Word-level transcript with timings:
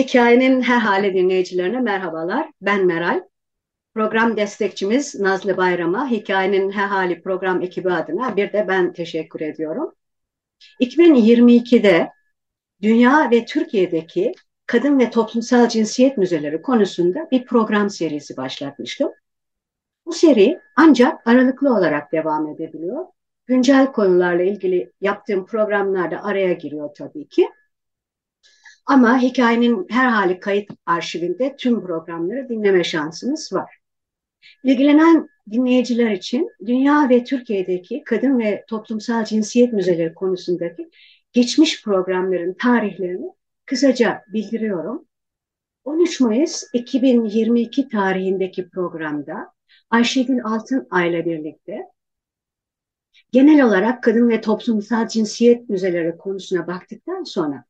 Hikayenin 0.00 0.62
her 0.62 0.78
hali 0.78 1.14
dinleyicilerine 1.14 1.80
merhabalar. 1.80 2.50
Ben 2.62 2.86
Meral. 2.86 3.22
Program 3.94 4.36
destekçimiz 4.36 5.20
Nazlı 5.20 5.56
Bayram'a 5.56 6.10
Hikayenin 6.10 6.70
Her 6.70 6.86
Hali 6.86 7.22
program 7.22 7.62
ekibi 7.62 7.92
adına 7.92 8.36
bir 8.36 8.52
de 8.52 8.68
ben 8.68 8.92
teşekkür 8.92 9.40
ediyorum. 9.40 9.94
2022'de 10.80 12.10
dünya 12.82 13.30
ve 13.30 13.44
Türkiye'deki 13.44 14.32
kadın 14.66 14.98
ve 14.98 15.10
toplumsal 15.10 15.68
cinsiyet 15.68 16.18
müzeleri 16.18 16.62
konusunda 16.62 17.28
bir 17.30 17.44
program 17.44 17.90
serisi 17.90 18.36
başlatmıştım. 18.36 19.10
Bu 20.06 20.12
seri 20.12 20.60
ancak 20.76 21.26
aralıklı 21.26 21.74
olarak 21.74 22.12
devam 22.12 22.48
edebiliyor. 22.48 23.06
Güncel 23.46 23.92
konularla 23.92 24.42
ilgili 24.42 24.92
yaptığım 25.00 25.46
programlarda 25.46 26.24
araya 26.24 26.52
giriyor 26.52 26.94
tabii 26.94 27.28
ki. 27.28 27.48
Ama 28.86 29.18
hikayenin 29.18 29.86
her 29.90 30.08
hali 30.08 30.40
kayıt 30.40 30.70
arşivinde 30.86 31.56
tüm 31.56 31.80
programları 31.86 32.48
dinleme 32.48 32.84
şansınız 32.84 33.52
var. 33.52 33.70
İlgilenen 34.64 35.28
dinleyiciler 35.50 36.10
için 36.10 36.50
dünya 36.66 37.08
ve 37.08 37.24
Türkiye'deki 37.24 38.02
kadın 38.04 38.38
ve 38.38 38.64
toplumsal 38.68 39.24
cinsiyet 39.24 39.72
müzeleri 39.72 40.14
konusundaki 40.14 40.90
geçmiş 41.32 41.84
programların 41.84 42.54
tarihlerini 42.54 43.30
kısaca 43.66 44.22
bildiriyorum. 44.32 45.06
13 45.84 46.20
Mayıs 46.20 46.64
2022 46.72 47.88
tarihindeki 47.88 48.68
programda 48.68 49.52
Ayşegül 49.90 50.44
Altınay 50.44 51.10
ile 51.10 51.26
birlikte 51.26 51.86
genel 53.32 53.64
olarak 53.64 54.02
kadın 54.02 54.28
ve 54.28 54.40
toplumsal 54.40 55.08
cinsiyet 55.08 55.68
müzeleri 55.68 56.16
konusuna 56.16 56.66
baktıktan 56.66 57.22
sonra 57.22 57.64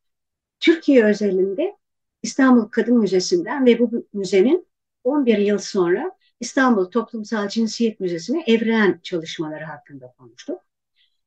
Türkiye 0.61 1.05
özelinde 1.05 1.77
İstanbul 2.23 2.65
Kadın 2.65 2.99
Müzesi'nden 2.99 3.67
ve 3.67 3.79
bu 3.79 4.07
müzenin 4.13 4.67
11 5.05 5.39
yıl 5.39 5.59
sonra 5.59 6.13
İstanbul 6.41 6.85
Toplumsal 6.85 7.49
Cinsiyet 7.49 8.01
Müzesi'ne 8.01 8.45
evrilen 8.47 9.01
çalışmaları 9.03 9.65
hakkında 9.65 10.15
konuştuk. 10.19 10.61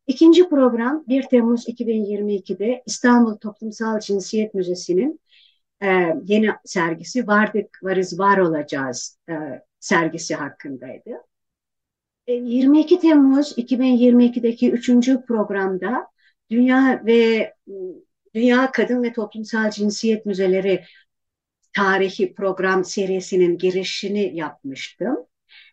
İkinci 0.07 0.49
program 0.49 1.03
1 1.07 1.23
Temmuz 1.23 1.67
2022'de 1.67 2.83
İstanbul 2.85 3.35
Toplumsal 3.37 3.99
Cinsiyet 3.99 4.53
Müzesi'nin 4.53 5.19
e, 5.83 5.87
yeni 6.23 6.49
sergisi 6.65 7.27
Vardık 7.27 7.79
Varız 7.83 8.19
Var 8.19 8.37
Olacağız 8.37 9.19
e, 9.29 9.33
sergisi 9.79 10.35
hakkındaydı. 10.35 11.09
E, 12.27 12.33
22 12.33 12.99
Temmuz 12.99 13.57
2022'deki 13.57 14.71
üçüncü 14.71 15.25
programda 15.25 16.07
Dünya 16.49 17.01
ve 17.05 17.53
Dünya 18.35 18.71
Kadın 18.71 19.03
ve 19.03 19.13
Toplumsal 19.13 19.69
Cinsiyet 19.69 20.25
Müzeleri 20.25 20.83
tarihi 21.75 22.33
program 22.33 22.83
serisinin 22.83 23.57
girişini 23.57 24.35
yapmıştım. 24.35 25.17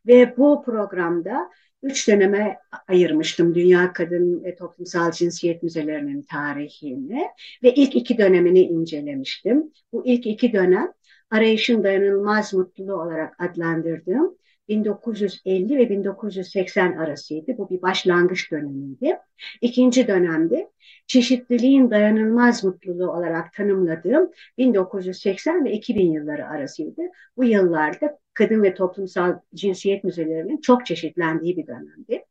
Ve 0.06 0.36
bu 0.36 0.62
programda 0.62 1.50
üç 1.82 2.08
döneme 2.08 2.58
ayırmıştım 2.88 3.54
Dünya 3.54 3.92
Kadın 3.92 4.44
ve 4.44 4.56
Toplumsal 4.56 5.10
Cinsiyet 5.10 5.62
Müzelerinin 5.62 6.22
tarihini 6.22 7.28
ve 7.62 7.74
ilk 7.74 7.96
iki 7.96 8.18
dönemini 8.18 8.60
incelemiştim. 8.60 9.72
Bu 9.92 10.06
ilk 10.06 10.26
iki 10.26 10.52
dönem 10.52 10.92
arayışın 11.30 11.84
dayanılmaz 11.84 12.54
mutluluğu 12.54 12.94
olarak 12.94 13.42
adlandırdığım 13.42 14.36
1950 14.70 15.78
ve 15.78 15.90
1980 15.90 16.92
arasıydı. 16.92 17.58
Bu 17.58 17.70
bir 17.70 17.82
başlangıç 17.82 18.52
dönemiydi. 18.52 19.18
İkinci 19.60 20.08
dönemde 20.08 20.70
çeşitliliğin 21.06 21.90
dayanılmaz 21.90 22.64
mutluluğu 22.64 23.10
olarak 23.10 23.52
tanımladığım 23.52 24.30
1980 24.58 25.64
ve 25.64 25.72
2000 25.72 26.12
yılları 26.12 26.46
arasıydı. 26.46 27.02
Bu 27.36 27.44
yıllarda 27.44 28.18
kadın 28.34 28.62
ve 28.62 28.74
toplumsal 28.74 29.38
cinsiyet 29.54 30.04
müzelerinin 30.04 30.60
çok 30.60 30.86
çeşitlendiği 30.86 31.56
bir 31.56 31.66
dönemdi. 31.66 32.24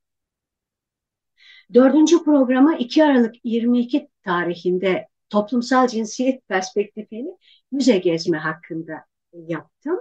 Dördüncü 1.73 2.23
programa 2.23 2.75
2 2.75 3.03
Aralık 3.03 3.35
22 3.43 4.07
tarihinde 4.23 5.07
toplumsal 5.29 5.87
cinsiyet 5.87 6.47
perspektifiyle 6.47 7.29
müze 7.71 7.97
gezme 7.97 8.37
hakkında 8.37 8.93
yaptım. 9.33 9.99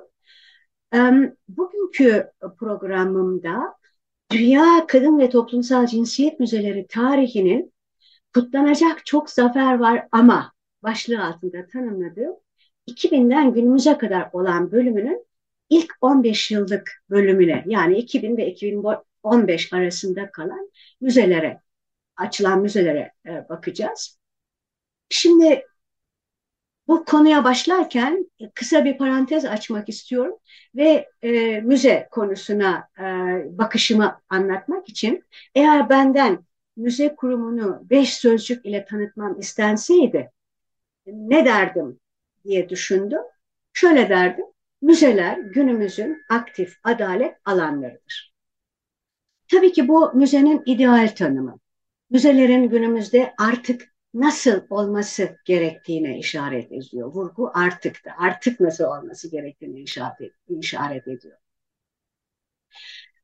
Bugünkü 1.48 2.30
programımda 2.58 3.74
Dünya 4.32 4.86
Kadın 4.86 5.18
ve 5.18 5.30
Toplumsal 5.30 5.86
Cinsiyet 5.86 6.40
Müzeleri 6.40 6.86
tarihinin 6.86 7.72
kutlanacak 8.34 9.06
çok 9.06 9.30
zafer 9.30 9.78
var 9.78 10.08
ama 10.12 10.52
başlığı 10.82 11.24
altında 11.24 11.66
tanımladığım 11.66 12.36
2000'den 12.86 13.52
günümüze 13.52 13.98
kadar 13.98 14.30
olan 14.32 14.72
bölümünün 14.72 15.26
ilk 15.70 15.92
15 16.00 16.50
yıllık 16.50 17.02
bölümüne 17.10 17.64
yani 17.66 17.98
2000 17.98 18.36
ve 18.36 18.46
2015 18.46 19.72
arasında 19.72 20.30
kalan 20.30 20.70
müzelere, 21.00 21.60
açılan 22.16 22.60
müzelere 22.60 23.12
e, 23.26 23.48
bakacağız. 23.48 24.18
Şimdi 25.08 25.62
bu 26.88 27.04
konuya 27.04 27.44
başlarken 27.44 28.30
kısa 28.54 28.84
bir 28.84 28.98
parantez 28.98 29.44
açmak 29.44 29.88
istiyorum 29.88 30.34
ve 30.76 31.08
e, 31.22 31.60
müze 31.60 32.08
konusuna 32.10 32.88
e, 32.98 33.02
bakışımı 33.58 34.20
anlatmak 34.28 34.88
için 34.88 35.24
eğer 35.54 35.88
benden 35.88 36.44
müze 36.76 37.14
kurumunu 37.14 37.82
beş 37.90 38.14
sözcük 38.14 38.66
ile 38.66 38.84
tanıtmam 38.84 39.40
istenseydi 39.40 40.30
ne 41.06 41.44
derdim 41.44 42.00
diye 42.44 42.68
düşündüm. 42.68 43.22
Şöyle 43.72 44.08
derdim, 44.08 44.44
müzeler 44.82 45.38
günümüzün 45.38 46.22
aktif 46.28 46.78
adalet 46.84 47.36
alanlarıdır. 47.44 48.34
Tabii 49.48 49.72
ki 49.72 49.88
bu 49.88 50.12
müzenin 50.14 50.62
ideal 50.66 51.08
tanımı. 51.08 51.58
Müzelerin 52.10 52.68
günümüzde 52.68 53.34
artık 53.38 53.94
nasıl 54.14 54.60
olması 54.70 55.36
gerektiğine 55.44 56.18
işaret 56.18 56.72
ediyor. 56.72 57.08
Vurgu 57.08 57.50
artık 57.54 58.04
da, 58.04 58.10
artık 58.18 58.60
nasıl 58.60 58.84
olması 58.84 59.30
gerektiğine 59.30 59.80
işaret, 59.80 60.32
işaret 60.48 61.08
ediyor. 61.08 61.38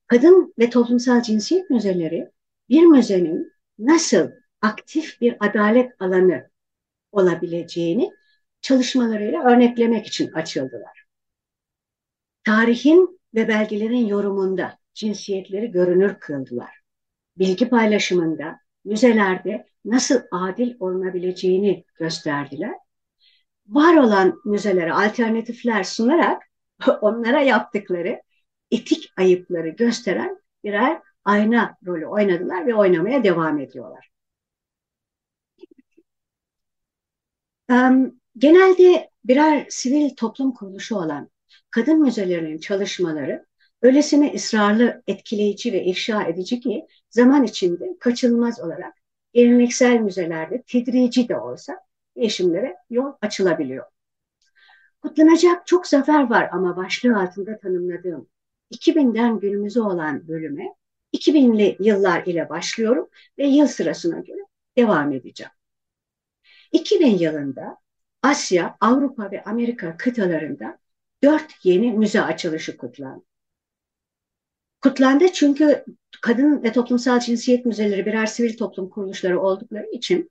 Kadın 0.06 0.54
ve 0.58 0.70
toplumsal 0.70 1.22
cinsiyet 1.22 1.70
müzeleri 1.70 2.30
bir 2.68 2.82
müzenin 2.82 3.52
nasıl 3.78 4.30
aktif 4.60 5.20
bir 5.20 5.36
adalet 5.40 5.92
alanı 5.98 6.50
olabileceğini 7.12 8.10
çalışmalarıyla 8.60 9.44
örneklemek 9.44 10.06
için 10.06 10.32
açıldılar. 10.32 11.04
Tarihin 12.44 13.20
ve 13.34 13.48
belgelerin 13.48 14.06
yorumunda 14.06 14.78
cinsiyetleri 14.94 15.70
görünür 15.70 16.14
kıldılar. 16.14 16.80
Bilgi 17.38 17.68
paylaşımında, 17.68 18.60
müzelerde 18.84 19.66
nasıl 19.84 20.20
adil 20.30 20.74
olunabileceğini 20.80 21.84
gösterdiler. 21.94 22.74
Var 23.66 23.96
olan 23.96 24.40
müzelere 24.44 24.92
alternatifler 24.92 25.84
sunarak 25.84 26.42
onlara 27.00 27.40
yaptıkları 27.40 28.22
etik 28.70 29.12
ayıpları 29.16 29.68
gösteren 29.68 30.38
birer 30.64 31.00
ayna 31.24 31.76
rolü 31.86 32.06
oynadılar 32.06 32.66
ve 32.66 32.74
oynamaya 32.74 33.24
devam 33.24 33.58
ediyorlar. 33.58 34.10
Genelde 38.38 39.10
birer 39.24 39.66
sivil 39.70 40.16
toplum 40.16 40.52
kuruluşu 40.54 40.96
olan 40.96 41.30
kadın 41.70 42.00
müzelerinin 42.00 42.58
çalışmaları 42.58 43.46
öylesine 43.82 44.32
ısrarlı, 44.34 45.02
etkileyici 45.06 45.72
ve 45.72 45.84
ifşa 45.84 46.22
edici 46.22 46.60
ki 46.60 46.86
zaman 47.10 47.44
içinde 47.44 47.96
kaçınılmaz 48.00 48.60
olarak 48.60 48.94
geleneksel 49.34 50.00
müzelerde 50.00 50.62
tedrici 50.62 51.28
de 51.28 51.36
olsa 51.38 51.80
değişimlere 52.16 52.76
yol 52.90 53.12
açılabiliyor. 53.22 53.84
Kutlanacak 55.02 55.66
çok 55.66 55.86
zafer 55.86 56.30
var 56.30 56.48
ama 56.52 56.76
başlığı 56.76 57.18
altında 57.20 57.58
tanımladığım 57.58 58.28
2000'den 58.70 59.40
günümüze 59.40 59.80
olan 59.80 60.28
bölüme 60.28 60.74
2000'li 61.12 61.76
yıllar 61.80 62.26
ile 62.26 62.48
başlıyorum 62.48 63.08
ve 63.38 63.46
yıl 63.46 63.66
sırasına 63.66 64.20
göre 64.20 64.40
devam 64.76 65.12
edeceğim. 65.12 65.52
2000 66.72 67.18
yılında 67.18 67.76
Asya, 68.22 68.76
Avrupa 68.80 69.30
ve 69.30 69.42
Amerika 69.44 69.96
kıtalarında 69.96 70.78
dört 71.22 71.64
yeni 71.64 71.92
müze 71.92 72.22
açılışı 72.22 72.76
kutlandı. 72.76 73.24
Kutlandı 74.84 75.32
çünkü 75.32 75.84
kadın 76.20 76.62
ve 76.62 76.72
toplumsal 76.72 77.20
cinsiyet 77.20 77.66
müzeleri 77.66 78.06
birer 78.06 78.26
sivil 78.26 78.56
toplum 78.56 78.88
kuruluşları 78.90 79.40
oldukları 79.40 79.86
için 79.92 80.30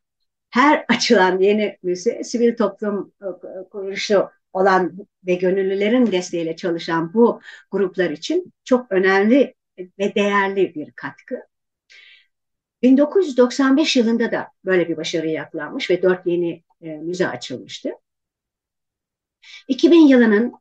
her 0.49 0.85
açılan 0.87 1.39
yeni 1.39 1.77
müze 1.83 2.23
sivil 2.23 2.55
toplum 2.55 3.13
e, 3.21 3.25
kuruluşu 3.69 4.29
olan 4.53 4.97
ve 5.27 5.35
gönüllülerin 5.35 6.11
desteğiyle 6.11 6.55
çalışan 6.55 7.13
bu 7.13 7.41
gruplar 7.71 8.09
için 8.09 8.53
çok 8.63 8.91
önemli 8.91 9.55
ve 9.99 10.15
değerli 10.15 10.75
bir 10.75 10.91
katkı. 10.91 11.35
1995 12.81 13.95
yılında 13.95 14.31
da 14.31 14.47
böyle 14.65 14.89
bir 14.89 14.97
başarı 14.97 15.27
yaklanmış 15.27 15.89
ve 15.89 16.01
dört 16.01 16.27
yeni 16.27 16.63
e, 16.81 16.89
müze 16.89 17.27
açılmıştı. 17.27 17.89
2000 19.67 20.07
yılının 20.07 20.53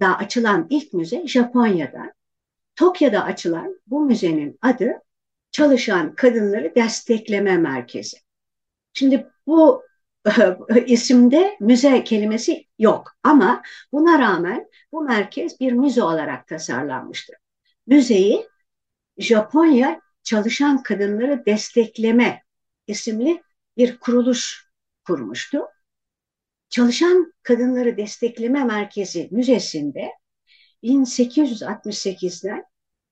da 0.00 0.18
açılan 0.18 0.66
ilk 0.70 0.92
müze 0.92 1.26
Japonya'da. 1.26 2.17
Tokyo'da 2.78 3.24
açılan 3.24 3.80
bu 3.86 4.00
müzenin 4.00 4.58
adı 4.62 4.92
Çalışan 5.50 6.14
Kadınları 6.14 6.74
Destekleme 6.74 7.56
Merkezi. 7.56 8.16
Şimdi 8.92 9.30
bu 9.46 9.82
isimde 10.86 11.56
müze 11.60 12.04
kelimesi 12.04 12.66
yok 12.78 13.12
ama 13.22 13.62
buna 13.92 14.18
rağmen 14.18 14.68
bu 14.92 15.02
merkez 15.02 15.60
bir 15.60 15.72
müze 15.72 16.02
olarak 16.02 16.48
tasarlanmıştır. 16.48 17.36
Müzeyi 17.86 18.48
Japonya 19.18 20.00
Çalışan 20.22 20.82
Kadınları 20.82 21.46
Destekleme 21.46 22.42
isimli 22.86 23.42
bir 23.76 23.98
kuruluş 23.98 24.68
kurmuştu. 25.04 25.62
Çalışan 26.68 27.32
Kadınları 27.42 27.96
Destekleme 27.96 28.64
Merkezi 28.64 29.28
Müzesi'nde 29.30 30.10
1868'den 30.82 32.64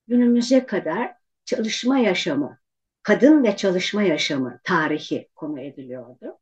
günümüze 0.09 0.67
kadar 0.67 1.15
çalışma 1.45 1.99
yaşamı, 1.99 2.59
kadın 3.03 3.45
ve 3.45 3.57
çalışma 3.57 4.03
yaşamı 4.03 4.61
tarihi 4.65 5.29
konu 5.35 5.61
ediliyordu. 5.61 6.39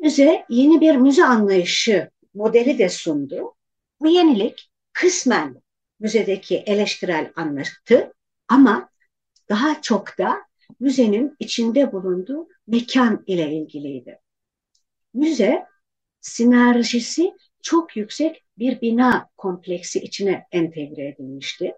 Müze 0.00 0.44
yeni 0.48 0.80
bir 0.80 0.96
müze 0.96 1.24
anlayışı 1.24 2.10
modeli 2.34 2.78
de 2.78 2.88
sundu. 2.88 3.54
Bu 4.00 4.08
yenilik 4.08 4.70
kısmen 4.92 5.62
müzedeki 6.00 6.56
eleştirel 6.56 7.32
anlatı 7.36 8.14
ama 8.48 8.88
daha 9.48 9.82
çok 9.82 10.18
da 10.18 10.36
müzenin 10.80 11.36
içinde 11.38 11.92
bulunduğu 11.92 12.48
mekan 12.66 13.24
ile 13.26 13.52
ilgiliydi. 13.52 14.20
Müze 15.14 15.66
sinerjisi 16.20 17.32
çok 17.62 17.96
yüksek 17.96 18.44
bir 18.58 18.80
bina 18.80 19.28
kompleksi 19.36 20.00
içine 20.00 20.46
entegre 20.52 21.08
edilmişti. 21.08 21.72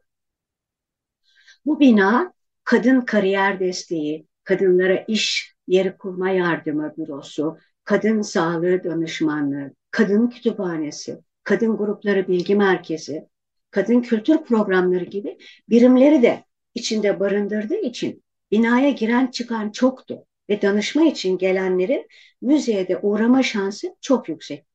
Bu 1.66 1.80
bina 1.80 2.32
kadın 2.64 3.00
kariyer 3.00 3.60
desteği, 3.60 4.26
kadınlara 4.44 5.04
iş 5.08 5.54
yeri 5.66 5.96
kurma 5.96 6.30
yardımı 6.30 6.94
bürosu, 6.98 7.58
kadın 7.84 8.22
sağlığı 8.22 8.84
danışmanlığı, 8.84 9.74
kadın 9.90 10.28
kütüphanesi, 10.28 11.18
kadın 11.44 11.76
grupları 11.76 12.28
bilgi 12.28 12.54
merkezi, 12.54 13.28
kadın 13.70 14.02
kültür 14.02 14.44
programları 14.44 15.04
gibi 15.04 15.38
birimleri 15.68 16.22
de 16.22 16.44
içinde 16.74 17.20
barındırdığı 17.20 17.80
için 17.80 18.24
binaya 18.50 18.90
giren 18.90 19.26
çıkan 19.26 19.70
çoktu 19.70 20.26
ve 20.50 20.62
danışma 20.62 21.04
için 21.04 21.38
gelenlerin 21.38 22.06
müzeye 22.42 22.88
de 22.88 22.98
uğrama 22.98 23.42
şansı 23.42 23.96
çok 24.00 24.28
yüksekti. 24.28 24.73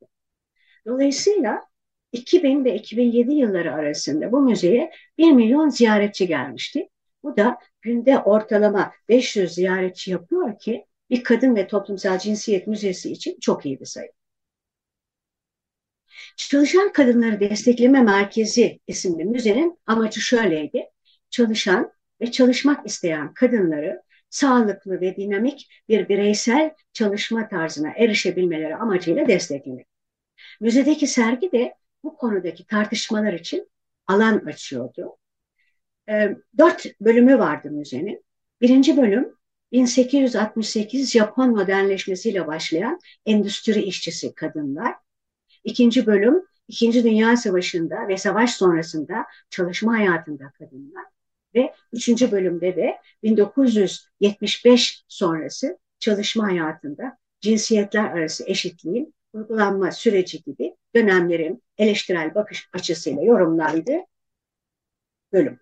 Dolayısıyla 0.89 1.65
2000 2.11 2.65
ve 2.65 2.75
2007 2.75 3.33
yılları 3.33 3.73
arasında 3.73 4.31
bu 4.31 4.41
müzeye 4.41 4.91
1 5.17 5.31
milyon 5.31 5.69
ziyaretçi 5.69 6.27
gelmişti. 6.27 6.89
Bu 7.23 7.37
da 7.37 7.57
günde 7.81 8.19
ortalama 8.19 8.91
500 9.09 9.53
ziyaretçi 9.53 10.11
yapıyor 10.11 10.59
ki 10.59 10.85
bir 11.09 11.23
kadın 11.23 11.55
ve 11.55 11.67
toplumsal 11.67 12.19
cinsiyet 12.19 12.67
müzesi 12.67 13.11
için 13.11 13.37
çok 13.41 13.65
iyi 13.65 13.79
bir 13.79 13.85
sayı. 13.85 14.11
Çalışan 16.37 16.93
Kadınları 16.93 17.39
Destekleme 17.39 18.01
Merkezi 18.01 18.79
isimli 18.87 19.25
müzenin 19.25 19.79
amacı 19.85 20.21
şöyleydi. 20.21 20.85
Çalışan 21.29 21.91
ve 22.21 22.31
çalışmak 22.31 22.85
isteyen 22.85 23.33
kadınları 23.33 24.01
sağlıklı 24.29 25.01
ve 25.01 25.15
dinamik 25.15 25.69
bir 25.89 26.09
bireysel 26.09 26.71
çalışma 26.93 27.47
tarzına 27.47 27.93
erişebilmeleri 27.97 28.75
amacıyla 28.75 29.27
desteklemek. 29.27 29.98
Müzedeki 30.59 31.07
sergi 31.07 31.51
de 31.51 31.75
bu 32.03 32.17
konudaki 32.17 32.65
tartışmalar 32.67 33.33
için 33.33 33.69
alan 34.07 34.37
açıyordu. 34.45 35.17
E, 36.09 36.35
dört 36.57 36.85
bölümü 37.01 37.39
vardı 37.39 37.71
müzenin. 37.71 38.25
Birinci 38.61 38.97
bölüm 38.97 39.35
1868 39.71 41.11
Japon 41.11 41.49
modernleşmesiyle 41.49 42.47
başlayan 42.47 42.99
endüstri 43.25 43.81
işçisi 43.81 44.35
kadınlar. 44.35 44.95
İkinci 45.63 46.05
bölüm 46.05 46.43
İkinci 46.69 47.03
Dünya 47.03 47.37
Savaşı'nda 47.37 48.07
ve 48.07 48.17
savaş 48.17 48.53
sonrasında 48.53 49.25
çalışma 49.49 49.97
hayatında 49.97 50.51
kadınlar. 50.51 51.05
Ve 51.55 51.73
üçüncü 51.93 52.31
bölümde 52.31 52.75
de 52.75 52.97
1975 53.23 55.03
sonrası 55.07 55.77
çalışma 55.99 56.47
hayatında 56.47 57.17
cinsiyetler 57.41 58.03
arası 58.03 58.43
eşitliğin 58.47 59.13
uygulanma 59.33 59.91
süreci 59.91 60.43
gibi 60.43 60.75
dönemlerin 60.95 61.63
eleştirel 61.77 62.35
bakış 62.35 62.69
açısıyla 62.73 63.21
yorumlandığı 63.21 63.99
bölüm. 65.33 65.59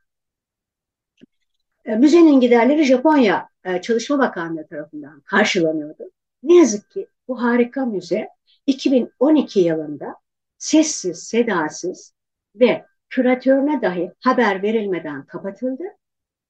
E, 1.86 1.96
müzenin 1.96 2.40
giderleri 2.40 2.84
Japonya 2.84 3.50
e, 3.64 3.82
Çalışma 3.82 4.20
Bakanlığı 4.20 4.68
tarafından 4.68 5.22
karşılanıyordu. 5.22 6.12
Ne 6.44 6.56
yazık 6.56 6.92
ki 6.92 7.08
bu 7.28 7.42
harika 7.42 7.86
müze 7.86 8.30
2012 8.66 9.60
yılında 9.60 10.16
sessiz, 10.58 11.24
sedasız 11.24 12.14
ve 12.56 12.86
küratörüne 13.10 13.82
dahi 13.82 14.12
haber 14.20 14.64
verilmeden 14.64 15.26
kapatıldı. 15.26 15.84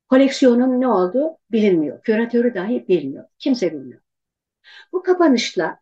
Koleksiyonun 0.09 0.81
ne 0.81 0.87
olduğu 0.87 1.37
bilinmiyor. 1.51 2.01
Küratörü 2.01 2.53
dahi 2.53 2.87
bilmiyor. 2.87 3.25
Kimse 3.39 3.73
bilmiyor. 3.73 4.01
Bu 4.91 5.03
kapanışla, 5.03 5.79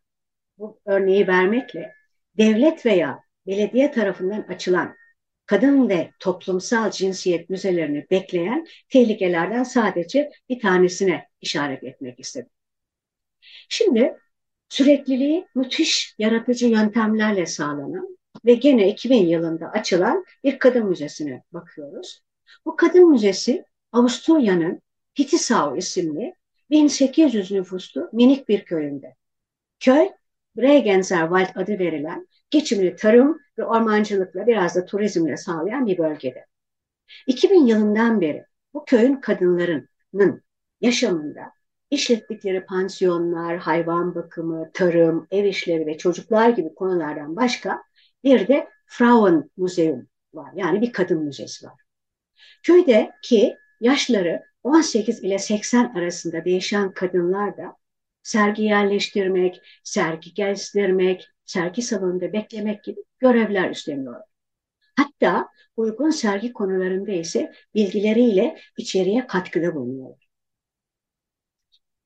bu 0.57 0.79
örneği 0.85 1.27
vermekle 1.27 1.93
devlet 2.37 2.85
veya 2.85 3.19
belediye 3.47 3.91
tarafından 3.91 4.41
açılan 4.41 4.95
kadın 5.45 5.89
ve 5.89 6.11
toplumsal 6.19 6.91
cinsiyet 6.91 7.49
müzelerini 7.49 8.07
bekleyen 8.11 8.67
tehlikelerden 8.89 9.63
sadece 9.63 10.31
bir 10.49 10.59
tanesine 10.59 11.27
işaret 11.41 11.83
etmek 11.83 12.19
istedim. 12.19 12.49
Şimdi 13.69 14.17
sürekliliği 14.69 15.47
müthiş 15.55 16.15
yaratıcı 16.19 16.67
yöntemlerle 16.67 17.45
sağlanan 17.45 18.17
ve 18.45 18.53
gene 18.53 18.89
2000 18.89 19.27
yılında 19.27 19.69
açılan 19.69 20.25
bir 20.43 20.59
kadın 20.59 20.85
müzesine 20.85 21.43
bakıyoruz. 21.51 22.21
Bu 22.65 22.75
kadın 22.75 23.11
müzesi 23.11 23.65
Avusturya'nın 23.91 24.81
Hittisau 25.19 25.77
isimli 25.77 26.35
1800 26.69 27.51
nüfuslu 27.51 28.09
minik 28.13 28.49
bir 28.49 28.65
köyünde. 28.65 29.15
Köy, 29.79 30.09
Bregenzerwald 30.57 31.55
adı 31.55 31.79
verilen 31.79 32.27
geçimini 32.49 32.95
tarım 32.95 33.39
ve 33.57 33.65
ormancılıkla 33.65 34.47
biraz 34.47 34.75
da 34.75 34.85
turizmle 34.85 35.37
sağlayan 35.37 35.85
bir 35.87 35.97
bölgede. 35.97 36.45
2000 37.27 37.65
yılından 37.65 38.21
beri 38.21 38.45
bu 38.73 38.85
köyün 38.85 39.15
kadınlarının 39.15 40.43
yaşamında 40.81 41.51
işlettikleri 41.89 42.65
pansiyonlar, 42.65 43.57
hayvan 43.57 44.15
bakımı, 44.15 44.71
tarım, 44.73 45.27
ev 45.31 45.45
işleri 45.45 45.85
ve 45.85 45.97
çocuklar 45.97 46.49
gibi 46.49 46.75
konulardan 46.75 47.35
başka 47.35 47.83
bir 48.23 48.47
de 48.47 48.69
Frauen 48.85 49.49
Museum 49.57 50.07
var. 50.33 50.51
Yani 50.55 50.81
bir 50.81 50.91
kadın 50.91 51.23
müzesi 51.23 51.65
var. 51.65 51.73
Köyde 52.63 53.11
ki 53.21 53.57
yaşları 53.81 54.43
18 54.63 55.23
ile 55.23 55.39
80 55.39 55.93
arasında 55.93 56.45
değişen 56.45 56.91
kadınlar 56.91 57.57
da 57.57 57.75
sergi 58.25 58.63
yerleştirmek, 58.63 59.61
sergi 59.83 60.33
gezdirmek, 60.33 61.29
sergi 61.45 61.81
salonunda 61.81 62.33
beklemek 62.33 62.83
gibi 62.83 62.99
görevler 63.19 63.69
üstleniyor. 63.69 64.21
Hatta 64.95 65.49
uygun 65.77 66.09
sergi 66.09 66.53
konularında 66.53 67.11
ise 67.11 67.53
bilgileriyle 67.75 68.59
içeriye 68.77 69.27
katkıda 69.27 69.75
bulunuyor. 69.75 70.15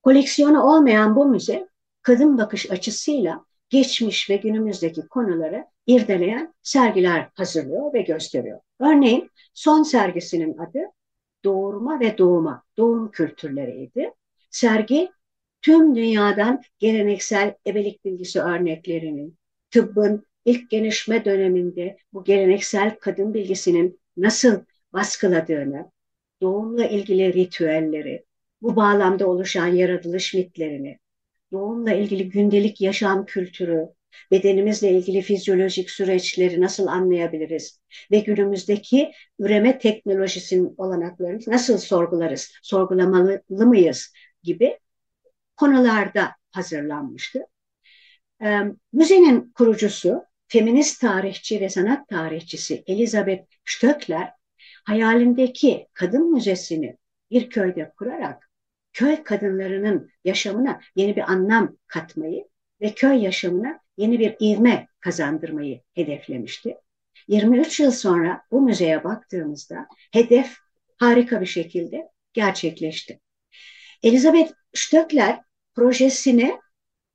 Koleksiyonu 0.04 0.64
olmayan 0.64 1.16
bu 1.16 1.26
müze 1.26 1.68
kadın 2.02 2.38
bakış 2.38 2.72
açısıyla 2.72 3.46
geçmiş 3.70 4.30
ve 4.30 4.36
günümüzdeki 4.36 5.02
konuları 5.08 5.66
irdeleyen 5.88 6.54
sergiler 6.62 7.30
hazırlıyor 7.36 7.94
ve 7.94 8.02
gösteriyor. 8.02 8.60
Örneğin 8.80 9.30
son 9.54 9.84
sergisinin 9.84 10.58
adı 10.58 10.80
Doğurma 11.44 12.00
ve 12.00 12.18
Doğuma, 12.18 12.64
Doğum 12.78 13.12
Kültürleriydi. 13.12 14.14
Sergi 14.50 15.12
tüm 15.62 15.96
dünyadan 15.96 16.62
geleneksel 16.80 17.56
ebelik 17.68 18.06
bilgisi 18.06 18.42
örneklerini, 18.42 19.32
tıbbın 19.72 20.26
ilk 20.46 20.70
gelişme 20.70 21.26
döneminde 21.26 21.98
bu 22.14 22.24
geleneksel 22.24 22.96
kadın 23.00 23.34
bilgisinin 23.34 24.00
nasıl 24.18 24.64
baskıladığını, 24.94 25.92
doğumla 26.42 26.86
ilgili 26.86 27.34
ritüelleri, 27.34 28.26
bu 28.62 28.76
bağlamda 28.76 29.28
oluşan 29.28 29.68
yaratılış 29.68 30.34
mitlerini, 30.34 31.00
doğumla 31.52 31.94
ilgili 31.94 32.30
gündelik 32.30 32.82
yaşam 32.82 33.26
kültürü, 33.26 33.88
bedenimizle 34.32 34.92
ilgili 34.92 35.22
fizyolojik 35.22 35.90
süreçleri 35.90 36.62
nasıl 36.62 36.88
anlayabiliriz 36.88 37.80
ve 38.12 38.20
günümüzdeki 38.20 39.12
üreme 39.40 39.80
teknolojisinin 39.80 40.74
olanaklarını 40.78 41.40
nasıl 41.48 41.78
sorgularız, 41.78 42.52
sorgulamalı 42.62 43.42
mıyız 43.50 44.14
gibi 44.44 44.80
konularda 45.60 46.32
hazırlanmıştı. 46.52 47.46
Ee, 48.42 48.60
müzenin 48.94 49.52
kurucusu, 49.52 50.24
feminist 50.48 51.02
tarihçi 51.02 51.62
ve 51.62 51.70
sanat 51.70 52.08
tarihçisi 52.08 52.84
Elizabeth 52.88 53.44
Stöckler, 53.66 54.32
hayalindeki 54.84 55.88
kadın 55.94 56.34
müzesini 56.34 56.98
bir 57.32 57.50
köyde 57.50 57.92
kurarak 57.98 58.50
köy 58.94 59.24
kadınlarının 59.24 60.10
yaşamına 60.24 60.80
yeni 60.96 61.16
bir 61.16 61.32
anlam 61.32 61.78
katmayı 61.88 62.48
ve 62.82 62.94
köy 62.94 63.24
yaşamına 63.24 63.80
yeni 63.98 64.20
bir 64.20 64.36
ivme 64.42 64.88
kazandırmayı 65.00 65.82
hedeflemişti. 65.96 66.78
23 67.28 67.80
yıl 67.80 67.92
sonra 67.92 68.42
bu 68.52 68.62
müzeye 68.62 69.04
baktığımızda 69.04 69.88
hedef 70.12 70.58
harika 70.98 71.42
bir 71.42 71.46
şekilde 71.46 72.10
gerçekleşti. 72.34 73.20
Elizabeth 74.04 74.52
Stöckler 74.74 75.40
projesini 75.76 76.60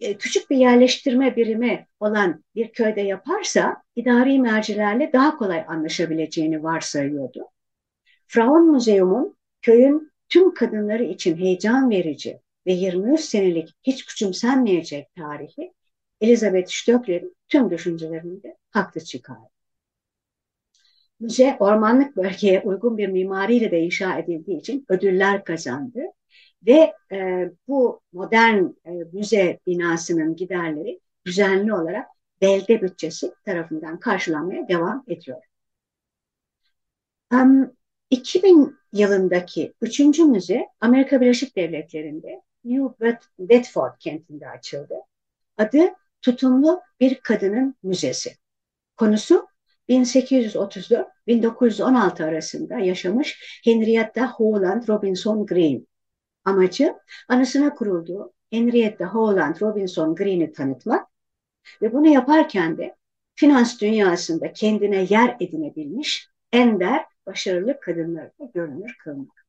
e, 0.01 0.17
küçük 0.19 0.51
bir 0.51 0.57
yerleştirme 0.57 1.37
birimi 1.37 1.87
olan 2.01 2.45
bir 2.55 2.73
köyde 2.73 3.01
yaparsa 3.01 3.83
idari 3.97 4.39
mercilerle 4.39 5.13
daha 5.13 5.37
kolay 5.39 5.65
anlaşabileceğini 5.69 6.63
varsayıyordu. 6.63 7.49
Frauen 8.27 8.65
Museum'un 8.65 9.37
köyün 9.63 10.13
tüm 10.29 10.55
kadınları 10.55 11.05
için 11.05 11.37
heyecan 11.37 11.91
verici 11.91 12.41
ve 12.67 12.73
23 12.73 13.21
senelik 13.21 13.75
hiç 13.83 14.05
küçümsenmeyecek 14.07 15.15
tarihi 15.15 15.73
Elizabeth 16.21 16.71
Stöckler'in 16.71 17.37
tüm 17.49 17.71
düşüncelerinde 17.71 18.57
haklı 18.71 19.01
çıkardı. 19.01 19.49
Müze 21.21 21.57
ormanlık 21.61 22.17
bölgeye 22.17 22.61
uygun 22.61 22.99
bir 22.99 23.09
mimariyle 23.09 23.71
de 23.71 23.81
inşa 23.81 24.19
edildiği 24.19 24.59
için 24.59 24.85
ödüller 24.89 25.45
kazandı 25.45 26.01
ve 26.67 26.95
e, 27.13 27.51
bu 27.69 28.01
modern 28.13 28.65
e, 28.85 28.91
müze 29.13 29.59
binasının 29.67 30.37
giderleri 30.37 31.01
düzenli 31.27 31.75
olarak 31.75 32.07
belde 32.41 32.83
bütçesi 32.83 33.35
tarafından 33.45 34.01
karşılanmaya 34.01 34.69
devam 34.69 35.05
ediyor. 35.09 35.43
Um, 37.33 37.73
2000 38.11 38.77
yılındaki 38.93 39.75
üçüncü 39.81 40.25
müze 40.25 40.67
Amerika 40.81 41.21
Birleşik 41.21 41.57
Devletleri'nde 41.57 42.43
New 42.65 43.17
Bedford 43.39 43.99
kentinde 43.99 44.49
açıldı. 44.49 44.95
Adı 45.59 45.81
Tutumlu 46.23 46.81
Bir 47.01 47.21
Kadının 47.21 47.75
Müzesi. 47.83 48.37
Konusu 48.97 49.47
1834-1916 49.89 52.25
arasında 52.25 52.79
yaşamış 52.79 53.61
Henrietta 53.65 54.33
Howland 54.33 54.89
Robinson 54.89 55.47
Green. 55.47 55.87
Amacı 56.45 56.95
anısına 57.29 57.75
kurulduğu 57.75 58.33
Henrietta 58.51 59.05
Howland 59.07 59.61
Robinson 59.61 60.15
Green'i 60.15 60.53
tanıtmak 60.53 61.09
ve 61.83 61.93
bunu 61.93 62.07
yaparken 62.07 62.79
de 62.79 62.97
finans 63.35 63.81
dünyasında 63.81 64.53
kendine 64.53 65.07
yer 65.11 65.37
edinebilmiş 65.41 66.29
ender 66.53 67.05
başarılı 67.27 67.81
kadınları 67.81 68.33
da 68.41 68.45
görünür 68.55 68.97
kılmak. 69.05 69.47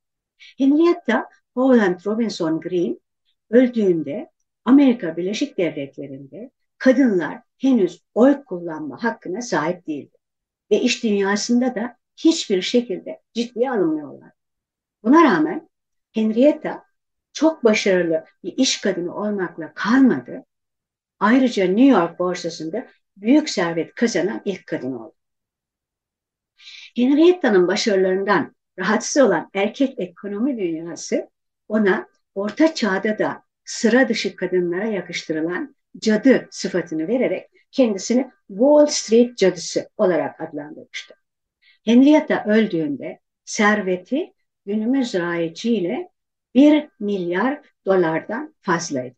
Henrietta 0.58 1.30
Howland 1.54 2.00
Robinson 2.06 2.62
Green 2.62 3.00
öldüğünde 3.50 4.32
Amerika 4.66 5.18
Birleşik 5.18 5.58
Devletleri'nde 5.58 6.52
kadınlar 6.78 7.42
henüz 7.58 8.04
oy 8.14 8.44
kullanma 8.44 9.04
hakkına 9.04 9.42
sahip 9.42 9.88
değildi. 9.88 10.18
Ve 10.72 10.82
iş 10.82 11.04
dünyasında 11.04 11.76
da 11.76 11.98
hiçbir 12.18 12.62
şekilde 12.62 13.22
ciddiye 13.34 13.72
alınmıyorlar. 13.72 14.32
Buna 15.04 15.24
rağmen 15.24 15.70
Henrietta 16.12 16.85
çok 17.36 17.64
başarılı 17.64 18.26
bir 18.44 18.54
iş 18.58 18.82
kadını 18.82 19.16
olmakla 19.16 19.74
kalmadı. 19.74 20.46
Ayrıca 21.20 21.66
New 21.66 21.86
York 21.86 22.20
borsasında 22.20 22.88
büyük 23.18 23.50
servet 23.50 23.96
kazanan 23.96 24.42
ilk 24.46 24.68
kadın 24.68 24.92
oldu. 24.92 25.16
Henrietta'nın 26.96 27.68
başarılarından 27.68 28.56
rahatsız 28.80 29.24
olan 29.24 29.50
erkek 29.54 30.00
ekonomi 30.00 30.58
dünyası 30.58 31.30
ona 31.68 32.08
orta 32.36 32.74
çağda 32.74 33.20
da 33.20 33.44
sıra 33.66 34.10
dışı 34.10 34.36
kadınlara 34.36 34.88
yakıştırılan 34.88 35.76
cadı 35.98 36.48
sıfatını 36.52 37.08
vererek 37.08 37.50
kendisini 37.72 38.32
Wall 38.48 38.86
Street 38.86 39.38
cadısı 39.38 39.90
olarak 39.98 40.42
adlandırmıştı. 40.42 41.16
Henrietta 41.86 42.44
öldüğünde 42.48 43.20
serveti 43.46 44.34
günümüz 44.66 45.16
rayici 45.16 45.74
1 46.56 46.90
milyar 47.00 47.62
dolardan 47.86 48.56
fazlaydı. 48.62 49.16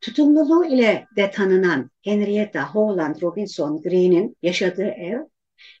Tutumluluğu 0.00 0.64
ile 0.64 1.06
de 1.16 1.30
tanınan 1.30 1.90
Henrietta 2.02 2.74
Howland 2.74 3.22
Robinson 3.22 3.82
Green'in 3.82 4.36
yaşadığı 4.42 4.88
ev 4.88 5.20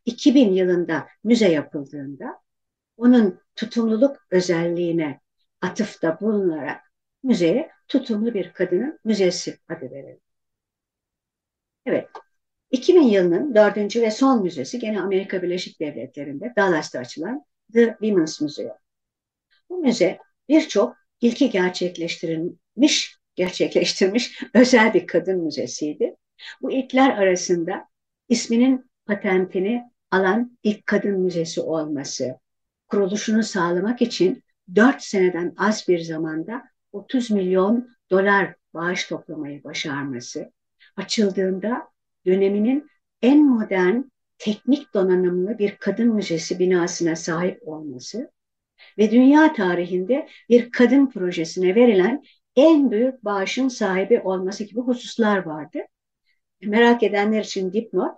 2000 0.04 0.52
yılında 0.52 1.08
müze 1.24 1.48
yapıldığında 1.48 2.38
onun 2.96 3.40
tutumluluk 3.56 4.16
özelliğine 4.30 5.20
atıfta 5.60 6.20
bulunarak 6.20 6.80
müzeye 7.22 7.70
tutumlu 7.88 8.34
bir 8.34 8.52
kadının 8.52 8.98
müzesi 9.04 9.58
adı 9.68 9.90
verildi. 9.90 10.20
Evet, 11.86 12.08
2000 12.70 13.02
yılının 13.02 13.54
dördüncü 13.54 14.02
ve 14.02 14.10
son 14.10 14.42
müzesi 14.42 14.78
gene 14.78 15.00
Amerika 15.00 15.42
Birleşik 15.42 15.80
Devletleri'nde 15.80 16.52
Dallas'ta 16.56 16.98
açılan 16.98 17.44
The 17.72 17.90
Women's 17.90 18.40
Museum. 18.40 18.76
Bu 19.68 19.78
müze 19.78 20.18
birçok 20.48 20.96
ilki 21.20 21.50
gerçekleştirilmiş, 21.50 23.18
gerçekleştirmiş 23.34 24.42
özel 24.54 24.94
bir 24.94 25.06
kadın 25.06 25.44
müzesiydi. 25.44 26.16
Bu 26.62 26.72
ilkler 26.72 27.10
arasında 27.10 27.84
isminin 28.28 28.90
patentini 29.06 29.82
alan 30.10 30.58
ilk 30.62 30.86
kadın 30.86 31.20
müzesi 31.20 31.60
olması, 31.60 32.38
kuruluşunu 32.88 33.42
sağlamak 33.42 34.02
için 34.02 34.42
4 34.74 35.02
seneden 35.02 35.54
az 35.56 35.88
bir 35.88 35.98
zamanda 35.98 36.62
30 36.92 37.30
milyon 37.30 37.88
dolar 38.10 38.54
bağış 38.74 39.06
toplamayı 39.06 39.64
başarması, 39.64 40.52
açıldığında 40.96 41.88
döneminin 42.26 42.90
en 43.22 43.46
modern 43.46 44.02
teknik 44.38 44.94
donanımlı 44.94 45.58
bir 45.58 45.76
kadın 45.76 46.14
müzesi 46.14 46.58
binasına 46.58 47.16
sahip 47.16 47.68
olması 47.68 48.30
ve 48.98 49.10
dünya 49.10 49.52
tarihinde 49.52 50.28
bir 50.48 50.70
kadın 50.70 51.10
projesine 51.10 51.74
verilen 51.74 52.22
en 52.56 52.90
büyük 52.90 53.24
bağışın 53.24 53.68
sahibi 53.68 54.20
olması 54.20 54.64
gibi 54.64 54.80
hususlar 54.80 55.38
vardı. 55.38 55.78
Merak 56.62 57.02
edenler 57.02 57.40
için 57.40 57.72
dipnot, 57.72 58.14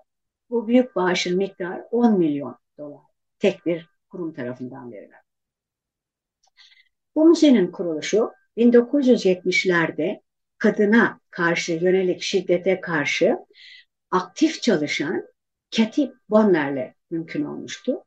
bu 0.50 0.68
büyük 0.68 0.96
bağışın 0.96 1.36
miktarı 1.36 1.88
10 1.90 2.18
milyon 2.18 2.56
dolar. 2.78 3.02
Tek 3.38 3.66
bir 3.66 3.88
kurum 4.08 4.34
tarafından 4.34 4.92
verilen. 4.92 5.20
Bu 7.14 7.28
müzenin 7.28 7.70
kuruluşu 7.70 8.32
1970'lerde 8.56 10.20
kadına 10.58 11.20
karşı 11.30 11.72
yönelik 11.72 12.22
şiddete 12.22 12.80
karşı 12.80 13.38
aktif 14.10 14.62
çalışan 14.62 15.24
Katy 15.76 16.04
Bonner'le 16.30 16.94
mümkün 17.10 17.44
olmuştu. 17.44 18.04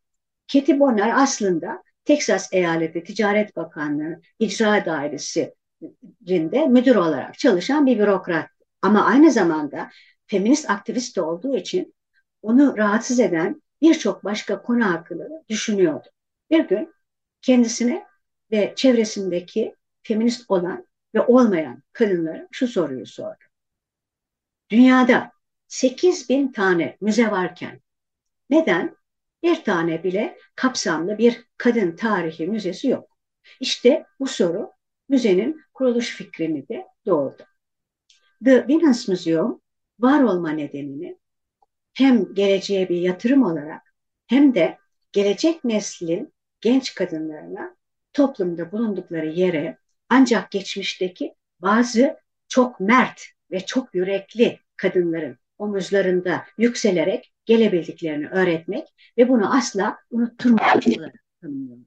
Katy 0.54 0.80
Bonner 0.80 1.12
aslında 1.16 1.84
Teksas 2.08 2.54
Eyaleti 2.54 3.04
Ticaret 3.04 3.56
Bakanlığı 3.56 4.22
İcra 4.40 4.86
Dairesi'nde 4.86 6.68
müdür 6.68 6.96
olarak 6.96 7.40
çalışan 7.40 7.86
bir 7.86 8.00
bürokrat. 8.00 8.50
Ama 8.82 9.06
aynı 9.06 9.32
zamanda 9.32 9.90
feminist 10.28 10.70
aktivist 10.70 11.18
olduğu 11.18 11.58
için 11.58 11.96
onu 12.42 12.78
rahatsız 12.78 13.20
eden 13.20 13.62
birçok 13.82 14.24
başka 14.24 14.62
konu 14.62 14.86
hakkında 14.86 15.28
düşünüyordu. 15.50 16.08
Bir 16.50 16.68
gün 16.68 16.94
kendisine 17.42 18.06
ve 18.52 18.74
çevresindeki 18.76 19.76
feminist 20.04 20.46
olan 20.52 20.88
ve 21.16 21.22
olmayan 21.22 21.84
kadınlara 21.94 22.48
şu 22.52 22.68
soruyu 22.68 23.06
sordu. 23.06 23.44
Dünyada 24.70 25.32
8 25.68 26.30
bin 26.30 26.52
tane 26.52 26.98
müze 27.02 27.32
varken 27.32 27.82
neden 28.50 28.96
bir 29.44 29.64
tane 29.64 30.04
bile 30.04 30.38
kapsamlı 30.56 31.18
bir 31.18 31.48
kadın 31.58 31.96
tarihi 31.96 32.48
müzesi 32.48 32.88
yok? 32.88 33.18
İşte 33.60 34.06
bu 34.20 34.28
soru 34.28 34.72
müzenin 35.10 35.62
kuruluş 35.74 36.16
fikrini 36.16 36.68
de 36.68 36.86
doğurdu. 37.06 37.44
The 38.46 38.68
Venus 38.68 39.08
Museum 39.08 39.62
var 40.00 40.22
olma 40.22 40.50
nedenini 40.50 41.18
hem 41.94 42.34
geleceğe 42.34 42.90
bir 42.90 43.02
yatırım 43.02 43.44
olarak 43.44 43.94
hem 44.28 44.56
de 44.56 44.78
gelecek 45.12 45.64
neslin 45.64 46.34
genç 46.62 46.96
kadınlarına 46.96 47.76
toplumda 48.14 48.72
bulundukları 48.72 49.28
yere 49.28 49.78
ancak 50.10 50.52
geçmişteki 50.52 51.36
bazı 51.60 52.18
çok 52.48 52.80
mert 52.80 53.22
ve 53.52 53.66
çok 53.66 53.96
yürekli 53.96 54.60
kadınların 54.76 55.38
omuzlarında 55.58 56.46
yükselerek 56.58 57.34
gelebildiklerini 57.48 58.30
öğretmek 58.30 58.88
ve 59.18 59.30
bunu 59.30 59.58
asla 59.58 59.98
unutturmamak 60.12 60.88
olarak 60.88 61.16
tanımlıyor. 61.42 61.78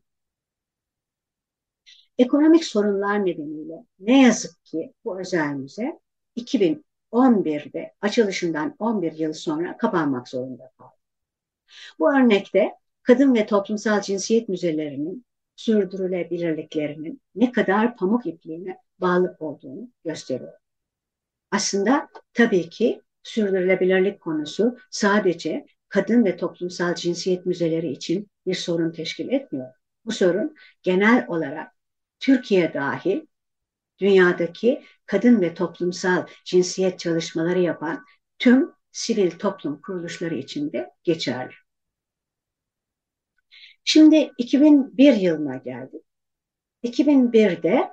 Ekonomik 2.18 2.64
sorunlar 2.64 3.26
nedeniyle 3.26 3.84
ne 3.98 4.22
yazık 4.22 4.64
ki 4.64 4.92
bu 5.04 5.20
özel 5.20 5.54
müze 5.54 6.00
2011'de 6.36 7.94
açılışından 8.00 8.76
11 8.78 9.12
yıl 9.12 9.32
sonra 9.32 9.76
kapanmak 9.76 10.28
zorunda 10.28 10.72
kaldı. 10.78 10.94
Bu 11.98 12.14
örnekte 12.14 12.72
kadın 13.02 13.34
ve 13.34 13.46
toplumsal 13.46 14.00
cinsiyet 14.00 14.48
müzelerinin 14.48 15.24
sürdürülebilirliklerinin 15.56 17.20
ne 17.34 17.52
kadar 17.52 17.96
pamuk 17.96 18.26
ipliğine 18.26 18.78
bağlı 18.98 19.36
olduğunu 19.40 19.88
gösteriyor. 20.04 20.52
Aslında 21.50 22.08
tabii 22.34 22.70
ki 22.70 23.02
sürdürülebilirlik 23.22 24.20
konusu 24.20 24.78
sadece 24.90 25.66
kadın 25.88 26.24
ve 26.24 26.36
toplumsal 26.36 26.94
cinsiyet 26.94 27.46
müzeleri 27.46 27.92
için 27.92 28.30
bir 28.46 28.54
sorun 28.54 28.92
teşkil 28.92 29.28
etmiyor. 29.28 29.74
Bu 30.04 30.12
sorun 30.12 30.54
genel 30.82 31.26
olarak 31.28 31.72
Türkiye 32.20 32.74
dahil 32.74 33.20
dünyadaki 33.98 34.82
kadın 35.06 35.40
ve 35.40 35.54
toplumsal 35.54 36.26
cinsiyet 36.44 36.98
çalışmaları 36.98 37.60
yapan 37.60 38.04
tüm 38.38 38.72
sivil 38.92 39.30
toplum 39.30 39.80
kuruluşları 39.80 40.34
için 40.34 40.72
de 40.72 40.90
geçerli. 41.02 41.52
Şimdi 43.84 44.30
2001 44.38 45.12
yılına 45.12 45.56
geldik. 45.56 46.02
2001'de 46.84 47.90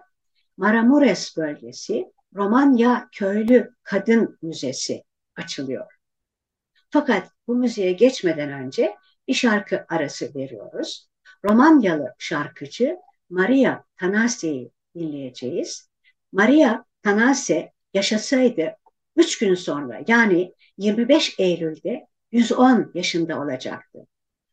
Maramures 0.57 1.37
bölgesi 1.37 2.11
Romanya 2.35 3.09
Köylü 3.11 3.75
Kadın 3.83 4.37
Müzesi 4.41 5.03
açılıyor. 5.37 5.85
Fakat 6.89 7.31
bu 7.47 7.55
müziğe 7.55 7.91
geçmeden 7.91 8.51
önce 8.51 8.95
bir 9.27 9.33
şarkı 9.33 9.85
arası 9.89 10.35
veriyoruz. 10.35 11.09
Romanyalı 11.45 12.13
şarkıcı 12.17 12.97
Maria 13.29 13.83
Tanase'yi 13.97 14.71
dinleyeceğiz. 14.95 15.89
Maria 16.31 16.83
Tanase 17.03 17.71
yaşasaydı 17.93 18.75
3 19.15 19.37
gün 19.37 19.55
sonra 19.55 20.01
yani 20.07 20.53
25 20.77 21.35
Eylül'de 21.39 22.07
110 22.31 22.91
yaşında 22.93 23.41
olacaktı. 23.41 24.07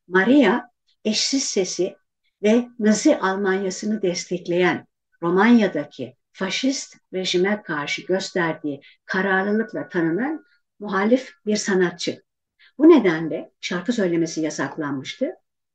Maria 0.08 0.62
eşsiz 1.04 1.44
sesi 1.44 1.96
ve 2.42 2.68
Nazi 2.78 3.16
Almanyası'nı 3.16 4.02
destekleyen 4.02 4.86
Romanya'daki 5.22 6.16
faşist 6.32 6.96
rejime 7.12 7.62
karşı 7.62 8.02
gösterdiği 8.02 8.80
kararlılıkla 9.04 9.88
tanınan 9.88 10.44
muhalif 10.78 11.33
bir 11.47 11.57
sanatçı. 11.57 12.23
Bu 12.78 12.88
nedenle 12.88 13.52
şarkı 13.61 13.93
söylemesi 13.93 14.40
yasaklanmıştı 14.40 15.35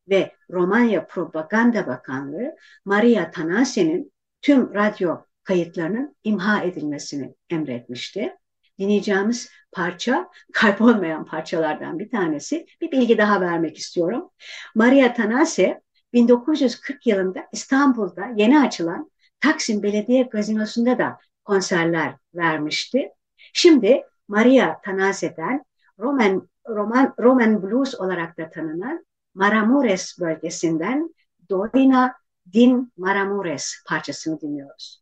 ve 0.10 0.36
Romanya 0.51 1.08
Propaganda 1.08 1.88
Bakanlığı 1.88 2.56
Maria 2.86 3.32
Tanase'nin 3.32 4.13
tüm 4.41 4.74
radyo 4.74 5.18
kayıtlarının 5.44 6.15
imha 6.24 6.63
edilmesini 6.63 7.36
emretmişti. 7.50 8.36
Dinleyeceğimiz 8.79 9.50
parça 9.72 10.29
kaybolmayan 10.53 11.25
parçalardan 11.25 12.00
bir 12.00 12.09
tanesi. 12.09 12.66
Bir 12.81 12.92
bilgi 12.92 13.18
daha 13.18 13.42
vermek 13.42 13.77
istiyorum. 13.77 14.29
Maria 14.75 15.14
Tanase 15.14 15.81
1940 16.14 17.07
yılında 17.07 17.48
İstanbul'da 17.51 18.25
yeni 18.35 18.59
açılan 18.59 19.12
Taksim 19.40 19.83
Belediye 19.83 20.24
Gazinosu'nda 20.24 20.98
da 20.98 21.18
konserler 21.46 22.16
vermişti. 22.33 23.09
Şimdi 23.53 24.03
Maria 24.29 24.81
Tanase'den 24.81 25.65
Roman, 26.00 26.50
Roman, 26.68 27.13
Roman 27.20 27.63
Blues 27.63 27.96
olarak 27.96 28.37
da 28.37 28.50
tanınan 28.50 29.05
Maramures 29.33 30.20
bölgesinden 30.20 31.15
Dorina 31.50 32.15
Din 32.53 32.94
Maramures 32.98 33.83
parçasını 33.87 34.42
dinliyoruz. 34.42 35.01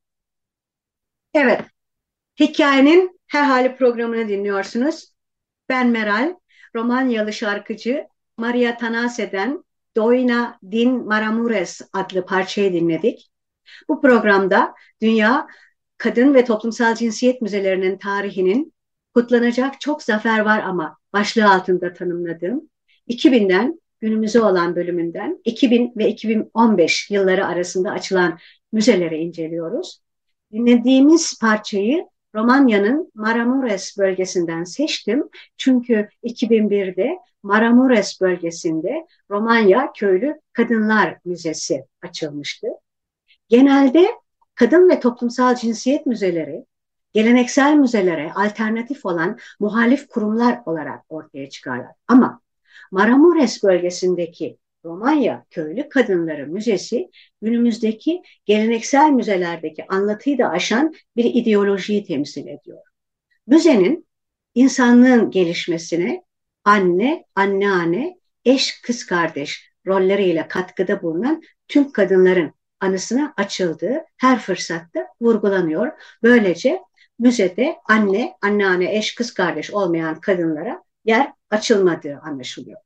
Evet, 1.34 1.62
hikayenin 2.40 3.20
her 3.28 3.44
hali 3.44 3.76
programını 3.76 4.28
dinliyorsunuz. 4.28 5.14
Ben 5.70 5.88
Meral, 5.88 6.36
Romanyalı 6.76 7.34
şarkıcı 7.34 8.08
Maria 8.38 8.78
Tanase'den 8.78 9.64
Doina 9.96 10.60
Din 10.72 11.06
Maramures 11.06 11.82
adlı 11.94 12.26
parçayı 12.26 12.74
dinledik. 12.74 13.32
Bu 13.90 14.02
programda 14.02 14.74
Dünya 15.02 15.48
Kadın 15.98 16.34
ve 16.34 16.46
Toplumsal 16.46 16.96
Cinsiyet 16.96 17.42
Müzelerinin 17.42 17.98
tarihinin 17.98 18.74
kutlanacak 19.18 19.82
çok 19.82 20.04
zafer 20.04 20.40
var 20.40 20.60
ama 20.60 20.98
başlığı 21.14 21.52
altında 21.52 21.94
tanımladığım 21.94 22.70
2000'den 23.10 23.82
günümüze 24.00 24.42
olan 24.42 24.76
bölümünden 24.76 25.42
2000 25.46 25.94
ve 25.98 26.08
2015 26.10 27.12
yılları 27.12 27.46
arasında 27.46 27.92
açılan 27.92 28.38
müzeleri 28.72 29.18
inceliyoruz. 29.18 30.02
Dinlediğimiz 30.52 31.40
parçayı 31.40 32.06
Romanya'nın 32.36 33.12
Maramures 33.16 33.98
bölgesinden 33.98 34.64
seçtim. 34.64 35.24
Çünkü 35.58 36.10
2001'de 36.24 37.18
Maramures 37.44 38.22
bölgesinde 38.22 39.08
Romanya 39.30 39.92
Köylü 39.96 40.42
Kadınlar 40.54 41.18
Müzesi 41.26 41.86
açılmıştı. 42.02 42.68
Genelde 43.50 44.08
kadın 44.56 44.90
ve 44.90 45.00
toplumsal 45.00 45.56
cinsiyet 45.56 46.06
müzeleri 46.06 46.66
geleneksel 47.18 47.76
müzelere 47.76 48.32
alternatif 48.34 49.06
olan 49.06 49.38
muhalif 49.60 50.08
kurumlar 50.08 50.62
olarak 50.66 51.06
ortaya 51.10 51.50
çıkarlar. 51.50 51.92
Ama 52.08 52.42
Maramures 52.92 53.64
bölgesindeki 53.64 54.58
Romanya 54.86 55.46
Köylü 55.50 55.90
Kadınları 55.90 56.48
Müzesi 56.48 57.10
günümüzdeki 57.42 58.22
geleneksel 58.46 59.10
müzelerdeki 59.10 59.86
anlatıyı 59.88 60.38
da 60.38 60.50
aşan 60.50 60.94
bir 61.16 61.24
ideolojiyi 61.26 62.06
temsil 62.06 62.48
ediyor. 62.48 62.82
Müzenin 63.48 64.08
insanlığın 64.56 65.32
gelişmesine 65.32 66.24
anne, 66.64 67.26
anneanne, 67.36 68.18
eş, 68.46 68.82
kız 68.82 69.06
kardeş 69.06 69.72
rolleriyle 69.88 70.48
katkıda 70.48 71.02
bulunan 71.02 71.42
tüm 71.68 71.92
kadınların 71.92 72.54
anısına 72.80 73.34
açıldığı 73.38 74.04
her 74.18 74.40
fırsatta 74.40 75.08
vurgulanıyor. 75.22 75.92
Böylece 76.24 76.80
müzede 77.20 77.76
anne, 77.86 78.34
anneanne, 78.42 78.98
eş, 78.98 79.16
kız 79.16 79.34
kardeş 79.34 79.72
olmayan 79.72 80.22
kadınlara 80.22 80.84
yer 81.06 81.34
açılmadığı 81.50 82.20
anlaşılıyor. 82.24 82.80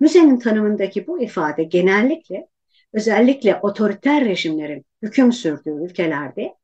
Müzenin 0.00 0.38
tanımındaki 0.38 1.06
bu 1.06 1.22
ifade 1.22 1.64
genellikle 1.64 2.46
özellikle 2.92 3.56
otoriter 3.56 4.24
rejimlerin 4.24 4.84
hüküm 5.02 5.32
sürdüğü 5.32 5.84
ülkelerde 5.84 6.54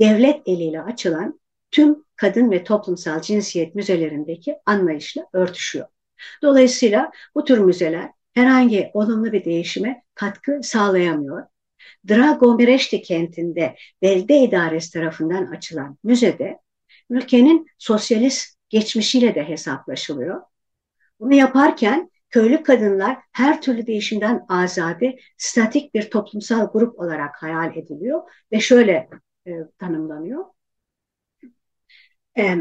devlet 0.00 0.42
eliyle 0.46 0.82
açılan 0.82 1.40
tüm 1.70 2.04
kadın 2.16 2.50
ve 2.50 2.64
toplumsal 2.64 3.20
cinsiyet 3.20 3.74
müzelerindeki 3.74 4.56
anlayışla 4.66 5.26
örtüşüyor. 5.32 5.86
Dolayısıyla 6.42 7.10
bu 7.34 7.44
tür 7.44 7.58
müzeler 7.58 8.10
herhangi 8.34 8.90
olumlu 8.94 9.32
bir 9.32 9.44
değişime 9.44 10.02
katkı 10.14 10.60
sağlayamıyor. 10.62 11.42
Dragomireşti 12.08 13.02
kentinde 13.02 13.76
belde 14.02 14.38
idaresi 14.38 14.92
tarafından 14.92 15.46
açılan 15.46 15.98
müzede 16.04 16.58
ülkenin 17.10 17.66
sosyalist 17.78 18.56
geçmişiyle 18.68 19.34
de 19.34 19.48
hesaplaşılıyor. 19.48 20.42
Bunu 21.20 21.34
yaparken 21.34 22.10
köylü 22.30 22.62
kadınlar 22.62 23.18
her 23.32 23.62
türlü 23.62 23.86
değişimden 23.86 24.46
azade, 24.48 25.18
statik 25.36 25.94
bir 25.94 26.10
toplumsal 26.10 26.72
grup 26.72 26.98
olarak 26.98 27.42
hayal 27.42 27.76
ediliyor 27.76 28.22
ve 28.52 28.60
şöyle 28.60 29.08
e, 29.46 29.50
tanımlanıyor. 29.78 30.44
E, 32.38 32.56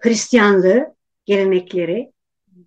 Hristiyanlığı, 0.00 0.94
gelenekleri, 1.24 2.12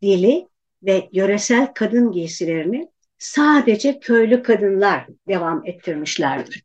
dili 0.02 0.48
ve 0.84 1.10
yöresel 1.12 1.74
kadın 1.74 2.12
giysilerini 2.12 2.92
sadece 3.18 4.00
köylü 4.00 4.44
kadınlar 4.44 5.08
devam 5.28 5.66
ettirmişlerdir 5.66 6.64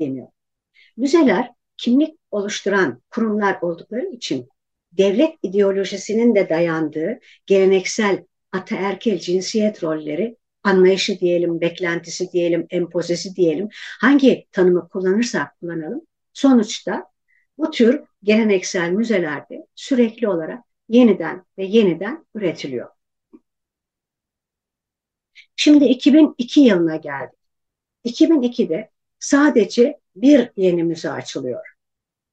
deniyor. 0.00 0.28
Müzeler 0.96 1.50
kimlik 1.82 2.18
oluşturan 2.30 3.02
kurumlar 3.10 3.58
oldukları 3.62 4.06
için 4.06 4.48
devlet 4.92 5.34
ideolojisinin 5.42 6.34
de 6.34 6.48
dayandığı 6.48 7.18
geleneksel 7.46 8.24
ataerkil 8.52 9.18
cinsiyet 9.18 9.82
rolleri 9.84 10.36
anlayışı 10.62 11.20
diyelim, 11.20 11.60
beklentisi 11.60 12.32
diyelim, 12.32 12.66
empozesi 12.70 13.36
diyelim, 13.36 13.68
hangi 14.00 14.46
tanımı 14.52 14.88
kullanırsak 14.88 15.60
kullanalım, 15.60 16.00
sonuçta 16.32 17.04
bu 17.58 17.70
tür 17.70 18.00
geleneksel 18.22 18.90
müzelerde 18.90 19.66
sürekli 19.74 20.28
olarak 20.28 20.64
yeniden 20.88 21.44
ve 21.58 21.64
yeniden 21.64 22.26
üretiliyor. 22.34 22.88
Şimdi 25.56 25.84
2002 25.84 26.60
yılına 26.60 26.96
geldik. 26.96 27.38
2002'de 28.04 28.90
sadece 29.18 30.00
bir 30.16 30.50
yeni 30.56 30.84
müze 30.84 31.10
açılıyor. 31.10 31.71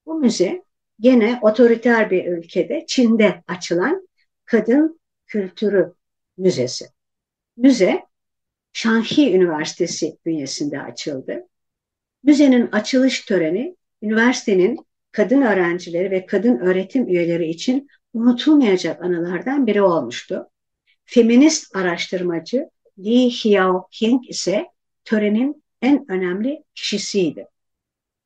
Bu 0.09 0.19
müze 0.19 0.63
gene 0.99 1.39
otoriter 1.41 2.11
bir 2.11 2.25
ülkede 2.25 2.85
Çin'de 2.87 3.43
açılan 3.47 4.07
Kadın 4.45 4.99
Kültürü 5.27 5.93
Müzesi. 6.37 6.85
Müze 7.57 8.05
Şanhi 8.73 9.35
Üniversitesi 9.35 10.17
bünyesinde 10.25 10.81
açıldı. 10.81 11.47
Müzenin 12.23 12.67
açılış 12.67 13.25
töreni 13.25 13.75
üniversitenin 14.01 14.79
kadın 15.11 15.41
öğrencileri 15.41 16.11
ve 16.11 16.25
kadın 16.25 16.57
öğretim 16.57 17.07
üyeleri 17.07 17.49
için 17.49 17.87
unutulmayacak 18.13 19.03
anılardan 19.03 19.67
biri 19.67 19.81
olmuştu. 19.81 20.49
Feminist 21.05 21.75
araştırmacı 21.75 22.69
Li 22.99 23.27
Xiaoqing 23.27 24.29
ise 24.29 24.65
törenin 25.05 25.63
en 25.81 26.11
önemli 26.11 26.63
kişisiydi. 26.75 27.47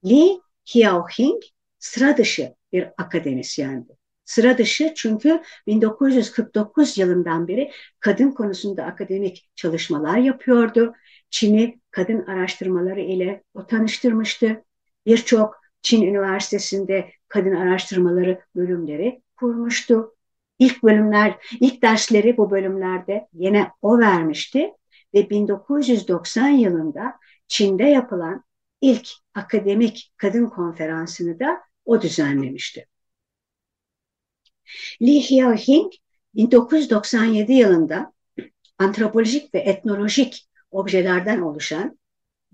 Li 0.06 0.40
Xiaoqing 0.66 1.44
sıra 1.84 2.18
dışı 2.18 2.56
bir 2.74 2.88
akademisyendi. 2.98 3.98
Sıra 4.26 4.58
dışı 4.58 4.94
çünkü 4.96 5.42
1949 5.68 6.98
yılından 6.98 7.48
beri 7.48 7.72
kadın 8.00 8.32
konusunda 8.32 8.84
akademik 8.86 9.50
çalışmalar 9.56 10.18
yapıyordu. 10.18 10.94
Çin'i 11.30 11.80
kadın 11.92 12.26
araştırmaları 12.26 13.02
ile 13.02 13.44
o 13.54 13.68
tanıştırmıştı. 13.68 14.64
Birçok 15.06 15.62
Çin 15.82 16.02
Üniversitesi'nde 16.02 17.12
kadın 17.28 17.56
araştırmaları 17.56 18.42
bölümleri 18.56 19.22
kurmuştu. 19.36 20.16
İlk 20.60 20.84
bölümler, 20.84 21.36
ilk 21.60 21.82
dersleri 21.82 22.38
bu 22.38 22.52
bölümlerde 22.52 23.28
yine 23.34 23.72
o 23.82 24.00
vermişti 24.00 24.72
ve 25.14 25.30
1990 25.30 26.48
yılında 26.48 27.14
Çin'de 27.48 27.84
yapılan 27.84 28.44
ilk 28.82 29.10
akademik 29.36 30.14
kadın 30.18 30.46
konferansını 30.46 31.40
da 31.40 31.62
o 31.86 32.02
düzenlemişti. 32.02 32.88
Li 35.02 35.22
Hiao-hing 35.22 35.92
1997 36.36 37.54
yılında 37.54 38.14
antropolojik 38.78 39.54
ve 39.54 39.60
etnolojik 39.60 40.50
objelerden 40.72 41.42
oluşan 41.42 42.00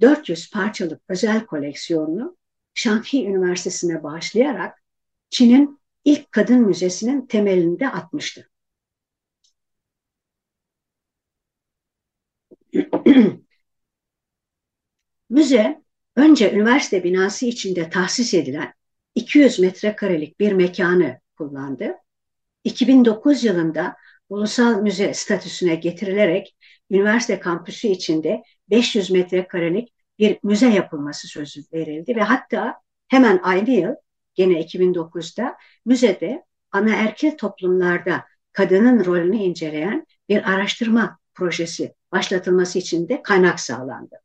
400 0.02 0.52
parçalık 0.52 1.02
özel 1.10 1.46
koleksiyonunu 1.46 2.38
Şanghi 2.74 3.26
Üniversitesi'ne 3.26 4.04
bağışlayarak 4.04 4.84
Çin'in 5.30 5.80
ilk 6.06 6.32
kadın 6.32 6.60
müzesinin 6.60 7.26
temelini 7.26 7.80
de 7.80 7.90
atmıştı. 7.90 8.50
Müze 15.30 15.82
önce 16.16 16.52
üniversite 16.54 17.04
binası 17.04 17.46
içinde 17.46 17.90
tahsis 17.90 18.34
edilen 18.34 18.74
200 19.20 19.60
metrekarelik 19.60 20.40
bir 20.40 20.52
mekanı 20.52 21.20
kullandı. 21.38 21.96
2009 22.64 23.44
yılında 23.44 23.96
ulusal 24.30 24.82
müze 24.82 25.14
statüsüne 25.14 25.76
getirilerek 25.76 26.56
üniversite 26.92 27.40
kampüsü 27.40 27.88
içinde 27.88 28.44
500 28.70 29.12
metrekarelik 29.12 29.94
bir 30.20 30.40
müze 30.44 30.70
yapılması 30.70 31.28
sözü 31.28 31.62
verildi 31.74 32.16
ve 32.16 32.22
hatta 32.22 32.76
hemen 33.08 33.40
aynı 33.44 33.70
yıl 33.70 33.96
gene 34.34 34.62
2009'da 34.62 35.58
müzede 35.86 36.44
anaerkil 36.72 37.32
toplumlarda 37.32 38.26
kadının 38.52 39.06
rolünü 39.06 39.38
inceleyen 39.38 40.06
bir 40.30 40.52
araştırma 40.52 41.20
projesi 41.34 41.94
başlatılması 42.12 42.80
için 42.80 43.10
de 43.10 43.24
kaynak 43.24 43.60
sağlandı. 43.60 44.16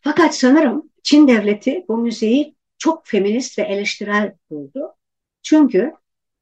Fakat 0.00 0.36
sanırım 0.36 0.90
Çin 1.02 1.28
devleti 1.28 1.84
bu 1.88 1.98
müzeyi 1.98 2.54
çok 2.84 3.06
feminist 3.06 3.58
ve 3.58 3.62
eleştirel 3.62 4.34
buldu. 4.50 4.94
Çünkü 5.42 5.92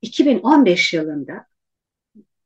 2015 0.02 0.94
yılında 0.94 1.46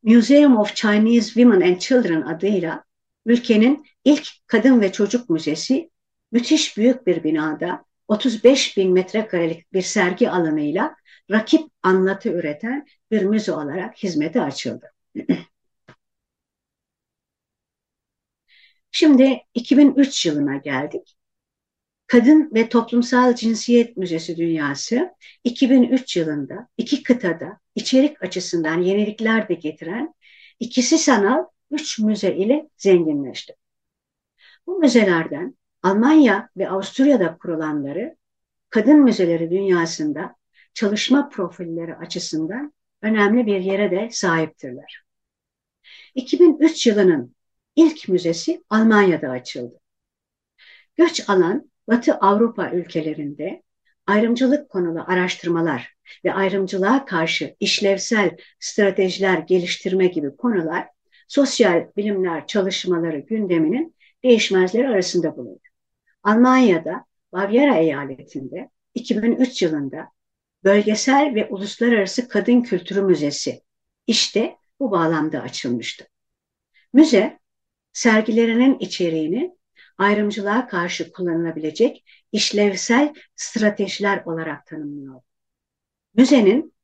Museum 0.03 0.57
of 0.57 0.75
Chinese 0.75 1.27
Women 1.27 1.61
and 1.61 1.79
Children 1.79 2.23
adıyla 2.23 2.85
ülkenin 3.27 3.87
ilk 4.05 4.29
kadın 4.47 4.81
ve 4.81 4.93
çocuk 4.93 5.31
müzesi 5.31 5.91
müthiş 6.33 6.77
büyük 6.77 7.07
bir 7.07 7.25
binada 7.25 7.85
35 8.09 8.77
bin 8.77 8.93
metrekarelik 8.93 9.73
bir 9.73 9.83
sergi 9.83 10.31
alanıyla 10.31 10.97
rakip 11.31 11.71
anlatı 11.83 12.29
üreten 12.29 12.87
bir 13.11 13.23
müze 13.23 13.53
olarak 13.53 13.97
hizmete 13.97 14.43
açıldı. 14.43 14.93
Şimdi 18.91 19.41
2003 19.55 20.27
yılına 20.27 20.57
geldik. 20.57 21.16
Kadın 22.07 22.51
ve 22.55 22.69
Toplumsal 22.69 23.35
Cinsiyet 23.35 23.97
Müzesi 23.97 24.37
Dünyası 24.37 25.15
2003 25.45 26.17
yılında 26.17 26.69
iki 26.77 27.03
kıtada 27.03 27.59
içerik 27.75 28.23
açısından 28.23 28.81
yenilikler 28.81 29.49
de 29.49 29.55
getiren 29.55 30.15
ikisi 30.61 30.99
sanal 30.99 31.45
üç 31.71 31.99
müze 31.99 32.37
ile 32.37 32.69
zenginleşti. 32.77 33.55
Bu 34.67 34.79
müzelerden 34.79 35.57
Almanya 35.83 36.49
ve 36.57 36.71
Avusturya'da 36.71 37.39
kurulanları 37.39 38.17
kadın 38.71 39.01
müzeleri 39.01 39.51
dünyasında 39.51 40.37
çalışma 40.75 41.29
profilleri 41.29 41.97
açısından 41.97 42.73
önemli 43.03 43.47
bir 43.47 43.61
yere 43.61 43.91
de 43.91 44.09
sahiptirler. 44.13 45.03
2003 46.15 46.87
yılının 46.87 47.35
ilk 47.77 48.09
müzesi 48.09 48.65
Almanya'da 48.71 49.29
açıldı. 49.29 49.81
Göç 50.97 51.29
alan 51.29 51.71
Batı 51.89 52.15
Avrupa 52.15 52.71
ülkelerinde 52.71 53.63
ayrımcılık 54.07 54.71
konulu 54.71 55.05
araştırmalar 55.07 55.97
ve 56.25 56.35
ayrımcılığa 56.35 57.05
karşı 57.05 57.57
işlevsel 57.61 58.37
stratejiler 58.61 59.39
geliştirme 59.39 60.07
gibi 60.07 60.37
konular 60.37 60.89
sosyal 61.29 61.87
bilimler 61.97 62.47
çalışmaları 62.47 63.19
gündeminin 63.19 63.97
değişmezleri 64.25 64.89
arasında 64.89 65.37
bulunur. 65.37 65.67
Almanya'da 66.23 67.05
Bavyera 67.33 67.77
eyaletinde 67.77 68.71
2003 68.95 69.63
yılında 69.63 70.09
Bölgesel 70.65 71.35
ve 71.35 71.47
Uluslararası 71.47 72.29
Kadın 72.29 72.63
Kültürü 72.63 73.03
Müzesi 73.03 73.63
işte 74.07 74.57
bu 74.81 74.91
bağlamda 74.91 75.41
açılmıştı. 75.41 76.07
Müze 76.93 77.39
sergilerinin 77.93 78.79
içeriğini 78.79 79.56
ayrımcılığa 79.99 80.69
karşı 80.69 81.13
kullanılabilecek 81.13 82.05
işlevsel 82.33 83.15
stratejiler 83.37 84.23
olarak 84.25 84.67
tanımlıyor. 84.67 85.21
Müzenin 86.15 86.75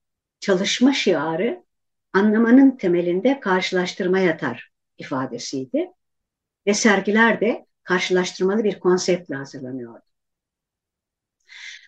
çalışma 0.41 0.93
şiarı 0.93 1.65
anlamanın 2.13 2.77
temelinde 2.77 3.41
karşılaştırma 3.41 4.19
yatar 4.19 4.71
ifadesiydi 4.99 5.91
ve 6.67 6.75
sergiler 6.75 7.41
de 7.41 7.67
karşılaştırmalı 7.83 8.65
bir 8.65 8.81
konseptle 8.81 9.35
hazırlanıyordu. 9.35 10.05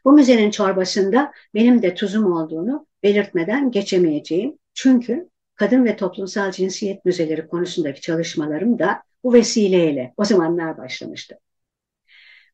Bu 0.04 0.12
müzenin 0.12 0.50
çorbasında 0.50 1.32
benim 1.54 1.82
de 1.82 1.94
tuzum 1.94 2.32
olduğunu 2.32 2.86
belirtmeden 3.02 3.70
geçemeyeceğim. 3.70 4.58
Çünkü 4.74 5.30
kadın 5.54 5.84
ve 5.84 5.96
toplumsal 5.96 6.50
cinsiyet 6.50 7.04
müzeleri 7.04 7.48
konusundaki 7.48 8.00
çalışmalarım 8.00 8.78
da 8.78 9.02
bu 9.24 9.32
vesileyle 9.32 10.14
o 10.16 10.24
zamanlar 10.24 10.78
başlamıştı. 10.78 11.38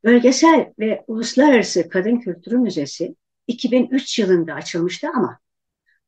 Bölgesel 0.04 0.72
ve 0.78 1.04
Uluslararası 1.06 1.88
Kadın 1.88 2.16
Kültürü 2.16 2.59
Müzesi 2.59 3.16
2003 3.46 4.18
yılında 4.18 4.54
açılmıştı 4.54 5.09
ama 5.14 5.38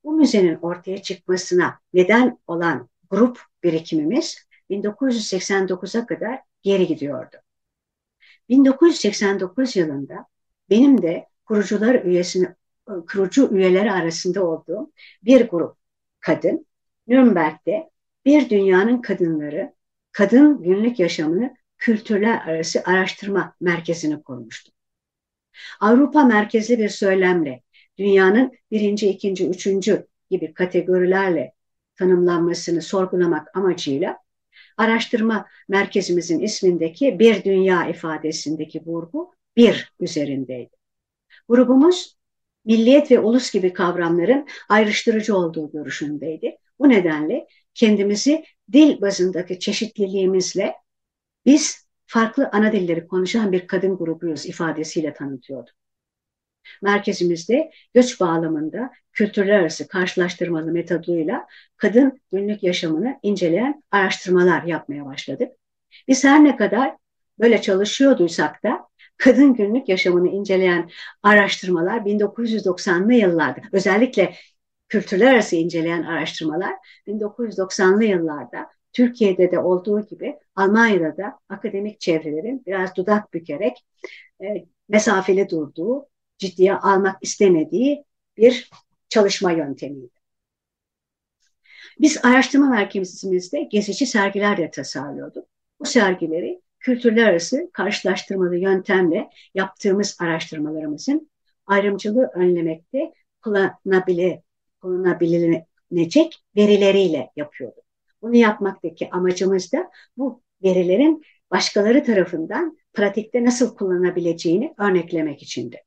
bu 0.05 0.13
müzenin 0.13 0.55
ortaya 0.55 1.03
çıkmasına 1.03 1.79
neden 1.95 2.39
olan 2.47 2.89
grup 3.11 3.41
birikimimiz 3.63 4.47
1989'a 4.71 6.07
kadar 6.07 6.41
geri 6.63 6.87
gidiyordu. 6.87 7.37
1989 8.49 9.77
yılında 9.77 10.27
benim 10.71 11.03
de 11.03 11.29
kurucular 11.45 11.95
üyesini 11.95 12.49
kurucu 12.87 13.49
üyeleri 13.55 13.93
arasında 13.93 14.47
olduğum 14.47 14.93
bir 15.23 15.49
grup 15.49 15.77
kadın 16.21 16.67
Nürnberg'de 17.07 17.91
bir 18.25 18.51
dünyanın 18.51 19.03
kadınları 19.03 19.73
kadın 20.13 20.63
günlük 20.63 20.99
yaşamını 20.99 21.57
kültürler 21.79 22.43
arası 22.47 22.83
araştırma 22.85 23.55
merkezini 23.61 24.23
kurmuştu. 24.23 24.73
Avrupa 25.81 26.25
merkezli 26.25 26.79
bir 26.79 26.89
söylemle 26.89 27.63
dünyanın 27.99 28.53
birinci, 28.71 29.09
ikinci, 29.09 29.49
üçüncü 29.49 30.07
gibi 30.31 30.55
kategorilerle 30.55 31.53
tanımlanmasını 31.97 32.83
sorgulamak 32.83 33.57
amacıyla 33.57 34.19
araştırma 34.77 35.47
merkezimizin 35.69 36.39
ismindeki 36.39 37.19
bir 37.19 37.45
dünya 37.45 37.89
ifadesindeki 37.89 38.83
vurgu 38.87 39.33
bir 39.57 39.93
üzerindeydi. 40.01 40.77
Grubumuz 41.49 42.17
milliyet 42.65 43.11
ve 43.11 43.19
ulus 43.19 43.53
gibi 43.53 43.73
kavramların 43.73 44.47
ayrıştırıcı 44.69 45.37
olduğu 45.37 45.73
görüşündeydi. 45.73 46.57
Bu 46.79 46.89
nedenle 46.89 47.47
kendimizi 47.75 48.45
dil 48.73 49.01
bazındaki 49.01 49.59
çeşitliliğimizle 49.59 50.75
biz 51.47 51.89
farklı 52.07 52.49
ana 52.53 52.73
dilleri 52.73 53.07
konuşan 53.07 53.53
bir 53.53 53.67
kadın 53.67 53.97
grubuyuz 53.97 54.47
ifadesiyle 54.47 55.13
tanıtıyordu. 55.15 55.71
Merkezimizde 56.83 57.71
göç 57.95 58.21
bağlamında 58.21 58.91
kültürler 59.13 59.61
arası 59.61 59.89
karşılaştırmalı 59.89 60.73
metoduyla 60.73 61.47
kadın 61.77 62.21
günlük 62.33 62.63
yaşamını 62.63 63.19
inceleyen 63.23 63.83
araştırmalar 63.91 64.63
yapmaya 64.63 65.05
başladık. 65.07 65.53
Biz 66.09 66.25
her 66.25 66.45
ne 66.45 66.57
kadar 66.57 66.97
böyle 67.39 67.61
çalışıyorduysak 67.61 68.63
da 68.63 68.87
kadın 69.17 69.55
günlük 69.55 69.89
yaşamını 69.89 70.29
inceleyen 70.29 70.91
araştırmalar 71.23 72.05
1990'lı 72.05 73.15
yıllarda 73.15 73.61
özellikle 73.73 74.35
kültürler 74.93 75.35
arası 75.35 75.57
inceleyen 75.57 76.03
araştırmalar 76.03 76.75
1990'lı 77.07 78.05
yıllarda 78.05 78.71
Türkiye'de 78.93 79.53
de 79.53 79.59
olduğu 79.59 80.07
gibi 80.07 80.37
Almanya'da 80.57 81.17
da 81.17 81.39
akademik 81.49 82.01
çevrelerin 82.01 82.63
biraz 82.67 82.97
dudak 82.97 83.35
bükerek 83.35 83.85
e, 84.43 84.47
mesafeli 84.89 85.49
durduğu, 85.49 86.07
ciddiye 86.39 86.75
almak 86.75 87.17
istemediği 87.23 88.05
bir 88.37 88.71
çalışma 89.09 89.53
yöntemiydi. 89.53 90.15
Biz 92.01 92.25
araştırma 92.25 92.71
merkezimizde 92.71 93.63
gezici 93.63 94.07
sergiler 94.07 94.57
de 94.57 94.71
tasarlıyorduk. 94.71 95.47
Bu 95.81 95.85
sergileri 95.85 96.63
kültürler 96.81 97.29
arası 97.29 97.71
karşılaştırmalı 97.73 98.57
yöntemle 98.57 99.31
yaptığımız 99.55 100.17
araştırmalarımızın 100.21 101.31
ayrımcılığı 101.67 102.31
önlemekte 102.35 103.13
kullanabile, 103.43 104.43
kullanabilecek 104.83 106.45
verileriyle 106.57 107.31
yapıyorduk. 107.37 107.85
Bunu 108.23 108.37
yapmaktaki 108.37 109.11
amacımız 109.11 109.73
da 109.73 109.91
bu 110.17 110.43
verilerin 110.63 111.23
başkaları 111.51 112.05
tarafından 112.05 112.79
pratikte 112.93 113.45
nasıl 113.45 113.77
kullanabileceğini 113.77 114.75
örneklemek 114.79 115.43
içindi. 115.43 115.83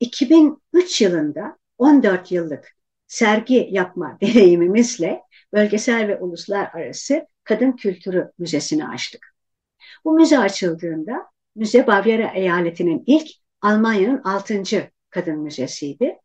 2003 0.00 1.00
yılında 1.00 1.58
14 1.78 2.32
yıllık 2.32 2.76
sergi 3.06 3.68
yapma 3.70 4.18
deneyimimizle 4.20 5.22
bölgesel 5.52 6.08
ve 6.08 6.18
uluslararası 6.18 7.26
kadın 7.44 7.72
kültürü 7.72 8.32
müzesini 8.38 8.88
açtık. 8.88 9.36
Bu 10.04 10.12
müze 10.12 10.38
açıldığında 10.38 11.26
müze 11.54 11.86
Bavyera 11.86 12.32
eyaletinin 12.34 13.04
ilk 13.06 13.28
Almanya'nın 13.62 14.22
altıncı 14.22 14.90
kadın 15.10 15.38
müzesiydi. 15.38 16.18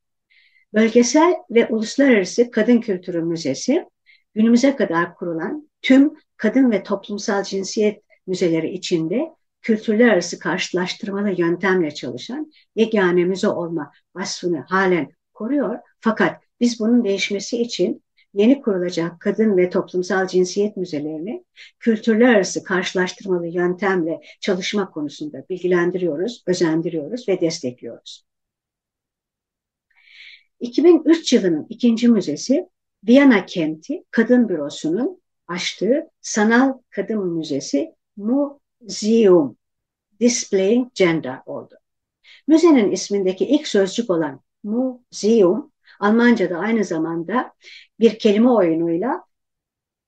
Bölgesel 0.73 1.34
ve 1.49 1.67
uluslararası 1.67 2.51
kadın 2.51 2.81
kültürü 2.81 3.21
müzesi 3.21 3.86
günümüze 4.34 4.75
kadar 4.75 5.15
kurulan 5.15 5.69
tüm 5.81 6.13
kadın 6.38 6.71
ve 6.71 6.84
toplumsal 6.84 7.43
cinsiyet 7.43 8.03
müzeleri 8.27 8.69
içinde 8.69 9.29
kültürler 9.62 10.07
arası 10.07 10.39
karşılaştırmalı 10.39 11.31
yöntemle 11.38 11.93
çalışan 11.93 12.51
yegane 12.75 13.25
müze 13.25 13.47
olma 13.47 13.91
vasfını 14.15 14.65
halen 14.69 15.10
koruyor. 15.34 15.79
Fakat 15.99 16.43
biz 16.60 16.79
bunun 16.79 17.03
değişmesi 17.03 17.62
için 17.62 18.03
yeni 18.34 18.62
kurulacak 18.62 19.19
kadın 19.19 19.57
ve 19.57 19.69
toplumsal 19.69 20.27
cinsiyet 20.27 20.77
müzelerini 20.77 21.45
kültürler 21.79 22.36
arası 22.36 22.63
karşılaştırmalı 22.63 23.47
yöntemle 23.47 24.19
çalışma 24.39 24.91
konusunda 24.91 25.45
bilgilendiriyoruz, 25.49 26.43
özendiriyoruz 26.47 27.27
ve 27.27 27.41
destekliyoruz. 27.41 28.30
2003 30.62 31.34
yılının 31.34 31.65
ikinci 31.69 32.08
müzesi 32.08 32.69
Viyana 33.08 33.45
kenti 33.45 34.04
Kadın 34.12 34.50
Bürosu'nun 34.50 35.21
açtığı 35.47 36.10
Sanal 36.21 36.78
Kadın 36.89 37.28
Müzesi 37.28 37.95
Museum 38.17 39.58
Displaying 40.19 40.88
Gender 40.95 41.39
oldu. 41.45 41.76
Müzenin 42.47 42.91
ismindeki 42.91 43.45
ilk 43.45 43.67
sözcük 43.67 44.10
olan 44.10 44.41
museum 44.63 45.71
Almanca'da 46.00 46.58
aynı 46.58 46.84
zamanda 46.84 47.54
bir 48.00 48.19
kelime 48.19 48.50
oyunuyla 48.50 49.24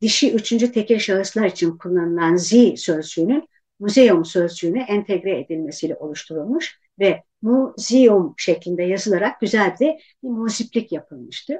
dişi 0.01 0.33
üçüncü 0.33 0.71
tekil 0.71 0.99
şahıslar 0.99 1.45
için 1.45 1.77
kullanılan 1.77 2.35
Z 2.35 2.53
sözcüğünün 2.75 3.49
museum 3.79 4.25
sözcüğüne 4.25 4.81
entegre 4.83 5.39
edilmesiyle 5.39 5.95
oluşturulmuş 5.95 6.79
ve 6.99 7.23
museum 7.41 8.33
şeklinde 8.37 8.83
yazılarak 8.83 9.41
güzel 9.41 9.75
bir, 9.79 10.15
bir 10.23 10.29
muziplik 10.29 10.91
yapılmıştı. 10.91 11.57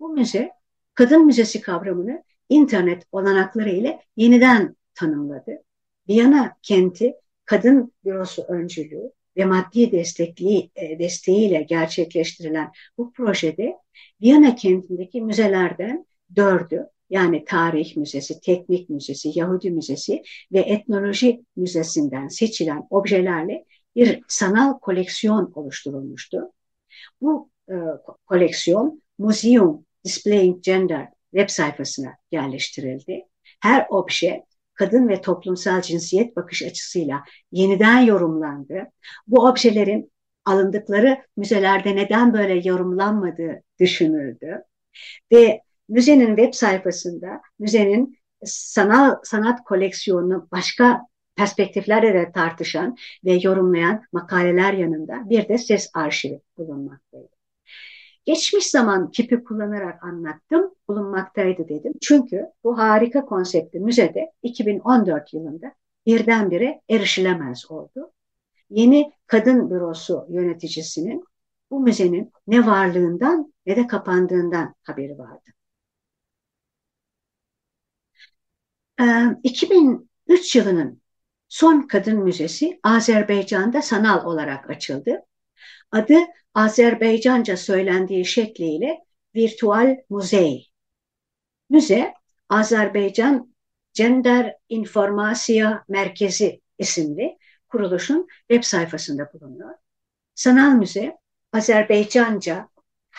Bu 0.00 0.08
müze 0.08 0.50
kadın 0.94 1.26
müzesi 1.26 1.60
kavramını 1.60 2.24
internet 2.48 3.02
olanakları 3.12 3.70
ile 3.70 4.00
yeniden 4.16 4.76
tanımladı. 4.94 5.62
Viyana 6.08 6.56
kenti 6.62 7.14
kadın 7.44 7.92
bürosu 8.04 8.42
öncülüğü 8.42 9.12
ve 9.36 9.44
maddi 9.44 9.92
destekli, 9.92 10.70
e, 10.76 10.98
desteğiyle 10.98 11.62
gerçekleştirilen 11.62 12.72
bu 12.98 13.12
projede 13.12 13.76
Viyana 14.22 14.54
kentindeki 14.54 15.22
müzelerden 15.22 16.06
dördü 16.36 16.86
yani 17.10 17.44
Tarih 17.44 17.96
Müzesi, 17.96 18.40
Teknik 18.40 18.90
Müzesi, 18.90 19.38
Yahudi 19.38 19.70
Müzesi 19.70 20.22
ve 20.52 20.60
Etnoloji 20.60 21.44
Müzesi'nden 21.56 22.28
seçilen 22.28 22.86
objelerle 22.90 23.64
bir 23.96 24.22
sanal 24.28 24.78
koleksiyon 24.78 25.52
oluşturulmuştu. 25.54 26.52
Bu 27.20 27.50
e, 27.68 27.74
koleksiyon 28.26 29.02
Museum 29.18 29.86
Displaying 30.04 30.62
Gender 30.62 31.08
web 31.30 31.48
sayfasına 31.48 32.16
yerleştirildi. 32.32 33.24
Her 33.60 33.86
obje 33.90 34.44
kadın 34.74 35.08
ve 35.08 35.20
toplumsal 35.20 35.82
cinsiyet 35.82 36.36
bakış 36.36 36.62
açısıyla 36.62 37.22
yeniden 37.52 38.00
yorumlandı. 38.00 38.86
Bu 39.26 39.46
objelerin 39.46 40.12
alındıkları 40.44 41.18
müzelerde 41.36 41.96
neden 41.96 42.34
böyle 42.34 42.68
yorumlanmadığı 42.68 43.62
düşünüldü. 43.80 44.62
Ve 45.32 45.60
müzenin 45.88 46.36
web 46.36 46.54
sayfasında 46.54 47.40
müzenin 47.58 48.18
sanal 48.44 49.16
sanat 49.24 49.64
koleksiyonunu 49.64 50.48
başka 50.52 51.00
perspektiflerle 51.36 52.14
de 52.14 52.32
tartışan 52.32 52.96
ve 53.24 53.38
yorumlayan 53.42 54.02
makaleler 54.12 54.72
yanında 54.72 55.30
bir 55.30 55.48
de 55.48 55.58
ses 55.58 55.90
arşivi 55.94 56.40
bulunmaktaydı. 56.58 57.36
Geçmiş 58.24 58.70
zaman 58.70 59.10
kipi 59.10 59.44
kullanarak 59.44 60.04
anlattım, 60.04 60.74
bulunmaktaydı 60.88 61.68
dedim. 61.68 61.92
Çünkü 62.02 62.46
bu 62.64 62.78
harika 62.78 63.24
konsepti 63.24 63.80
müzede 63.80 64.32
2014 64.42 65.34
yılında 65.34 65.72
birdenbire 66.06 66.80
erişilemez 66.88 67.70
oldu. 67.70 68.12
Yeni 68.70 69.12
kadın 69.26 69.70
bürosu 69.70 70.26
yöneticisinin 70.30 71.24
bu 71.70 71.80
müzenin 71.80 72.32
ne 72.46 72.66
varlığından 72.66 73.54
ne 73.66 73.76
de 73.76 73.86
kapandığından 73.86 74.74
haberi 74.82 75.18
vardı. 75.18 75.50
Ee, 79.00 79.36
2003 79.42 80.56
yılının 80.56 81.02
son 81.48 81.86
kadın 81.86 82.18
müzesi 82.18 82.80
Azerbaycan'da 82.82 83.82
sanal 83.82 84.24
olarak 84.24 84.70
açıldı. 84.70 85.22
Adı 85.92 86.18
Azerbaycanca 86.54 87.56
söylendiği 87.56 88.24
şekliyle 88.24 88.98
Virtual 89.34 89.96
Muzey. 90.10 90.70
Müze 91.70 92.14
Azerbaycan 92.48 93.54
Gender 93.94 94.56
İnformasya 94.68 95.84
Merkezi 95.88 96.60
isimli 96.78 97.38
kuruluşun 97.68 98.28
web 98.50 98.62
sayfasında 98.62 99.30
bulunuyor. 99.32 99.74
Sanal 100.34 100.72
müze 100.72 101.16
Azerbaycanca, 101.52 102.68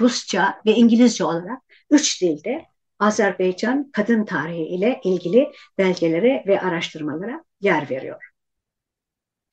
Rusça 0.02 0.62
ve 0.66 0.72
İngilizce 0.72 1.24
olarak 1.24 1.62
üç 1.90 2.22
dilde 2.22 2.66
Azerbaycan 3.00 3.92
kadın 3.92 4.26
tarihi 4.26 4.66
ile 4.66 5.02
ilgili 5.04 5.52
belgelere 5.78 6.44
ve 6.48 6.62
araştırmalara 6.62 7.44
yer 7.62 7.89
veriyor. 7.89 8.24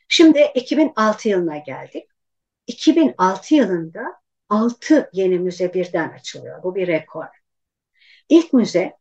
Şimdi 0.09 0.41
2006 0.55 1.29
yılına 1.29 1.59
geldik. 1.59 2.09
2006 2.67 3.55
yılında 3.55 4.05
6 4.49 5.11
yeni 5.13 5.39
müze 5.39 5.75
birden 5.75 6.09
açılıyor. 6.09 6.63
Bu 6.63 6.75
bir 6.75 6.87
rekor. 6.87 7.27
İlk 8.29 8.53
müze 8.53 8.93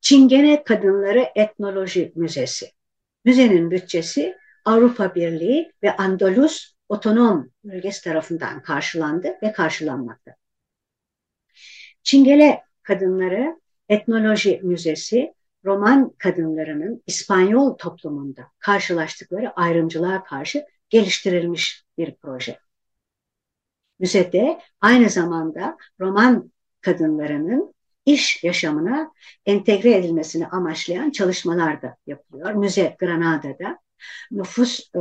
Çingene 0.00 0.64
Kadınları 0.64 1.30
Etnoloji 1.34 2.12
Müzesi. 2.14 2.72
Müzenin 3.24 3.70
bütçesi 3.70 4.36
Avrupa 4.64 5.14
Birliği 5.14 5.72
ve 5.82 5.96
Andalus 5.96 6.74
Otonom 6.88 7.50
Bölgesi 7.64 8.04
tarafından 8.04 8.62
karşılandı 8.62 9.34
ve 9.42 9.52
karşılanmakta. 9.52 10.34
Çingene 12.02 12.62
Kadınları 12.82 13.60
Etnoloji 13.88 14.60
Müzesi 14.62 15.34
Roman 15.64 16.10
kadınlarının 16.18 17.02
İspanyol 17.06 17.76
toplumunda 17.76 18.42
karşılaştıkları 18.58 19.52
ayrımcılığa 19.52 20.24
karşı 20.24 20.66
geliştirilmiş 20.88 21.84
bir 21.98 22.14
proje. 22.22 22.58
Müzede 23.98 24.60
aynı 24.80 25.10
zamanda 25.10 25.76
Roman 26.00 26.52
kadınlarının 26.80 27.74
iş 28.06 28.44
yaşamına 28.44 29.12
entegre 29.46 29.96
edilmesini 29.96 30.46
amaçlayan 30.46 31.10
çalışmalar 31.10 31.82
da 31.82 31.96
yapılıyor. 32.06 32.52
Müze 32.52 32.96
Granada'da 32.98 33.78
nüfus, 34.30 34.80
e, 34.94 34.98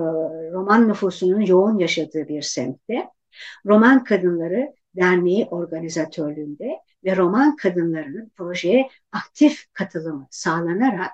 Roman 0.51 0.89
nüfusunun 0.89 1.41
yoğun 1.41 1.77
yaşadığı 1.77 2.27
bir 2.27 2.41
semtte 2.41 3.09
Roman 3.65 4.03
Kadınları 4.03 4.73
Derneği 4.95 5.45
organizatörlüğünde 5.45 6.79
ve 7.05 7.15
Roman 7.15 7.55
kadınlarının 7.55 8.29
projeye 8.29 8.89
aktif 9.11 9.65
katılımı 9.73 10.27
sağlanarak 10.31 11.11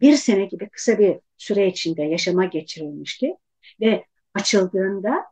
bir 0.00 0.16
sene 0.16 0.44
gibi 0.44 0.68
kısa 0.68 0.98
bir 0.98 1.16
süre 1.36 1.66
içinde 1.66 2.02
yaşama 2.02 2.44
geçirilmişti 2.44 3.34
ve 3.80 4.04
açıldığında 4.34 5.24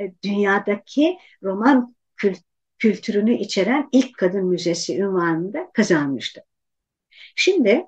e, 0.00 0.12
dünyadaki 0.22 1.18
roman 1.42 1.94
kült 2.16 2.38
kültürünü 2.78 3.34
içeren 3.34 3.88
ilk 3.92 4.18
kadın 4.18 4.44
müzesi 4.46 4.98
ünvanını 4.98 5.52
da 5.52 5.70
kazanmıştı. 5.72 6.44
Şimdi 7.34 7.84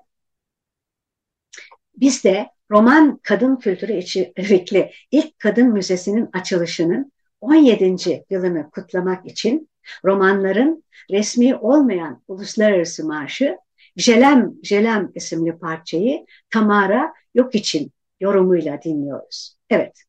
biz 1.95 2.23
de 2.23 2.49
roman 2.71 3.19
kadın 3.23 3.55
kültürü 3.55 3.93
içerikli 3.93 4.91
ilk 5.11 5.39
kadın 5.39 5.67
müzesinin 5.67 6.29
açılışının 6.33 7.11
17. 7.41 8.25
yılını 8.29 8.71
kutlamak 8.71 9.25
için 9.25 9.68
romanların 10.05 10.83
resmi 11.11 11.55
olmayan 11.55 12.23
uluslararası 12.27 13.05
marşı 13.05 13.57
Jelem 13.97 14.53
Jelem 14.63 15.11
isimli 15.15 15.59
parçayı 15.59 16.25
Tamara 16.49 17.13
Yok 17.35 17.55
için 17.55 17.91
yorumuyla 18.19 18.81
dinliyoruz. 18.81 19.57
Evet. 19.69 20.03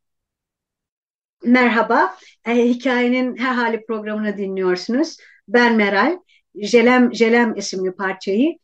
Merhaba, 1.45 2.17
e, 2.47 2.55
hikayenin 2.55 3.37
her 3.37 3.55
hali 3.55 3.87
programını 3.87 4.37
dinliyorsunuz. 4.37 5.17
Ben 5.49 5.77
Meral, 5.77 6.19
Jelem 6.55 7.15
Jelem 7.15 7.57
isimli 7.57 7.93
parçayı 7.93 8.59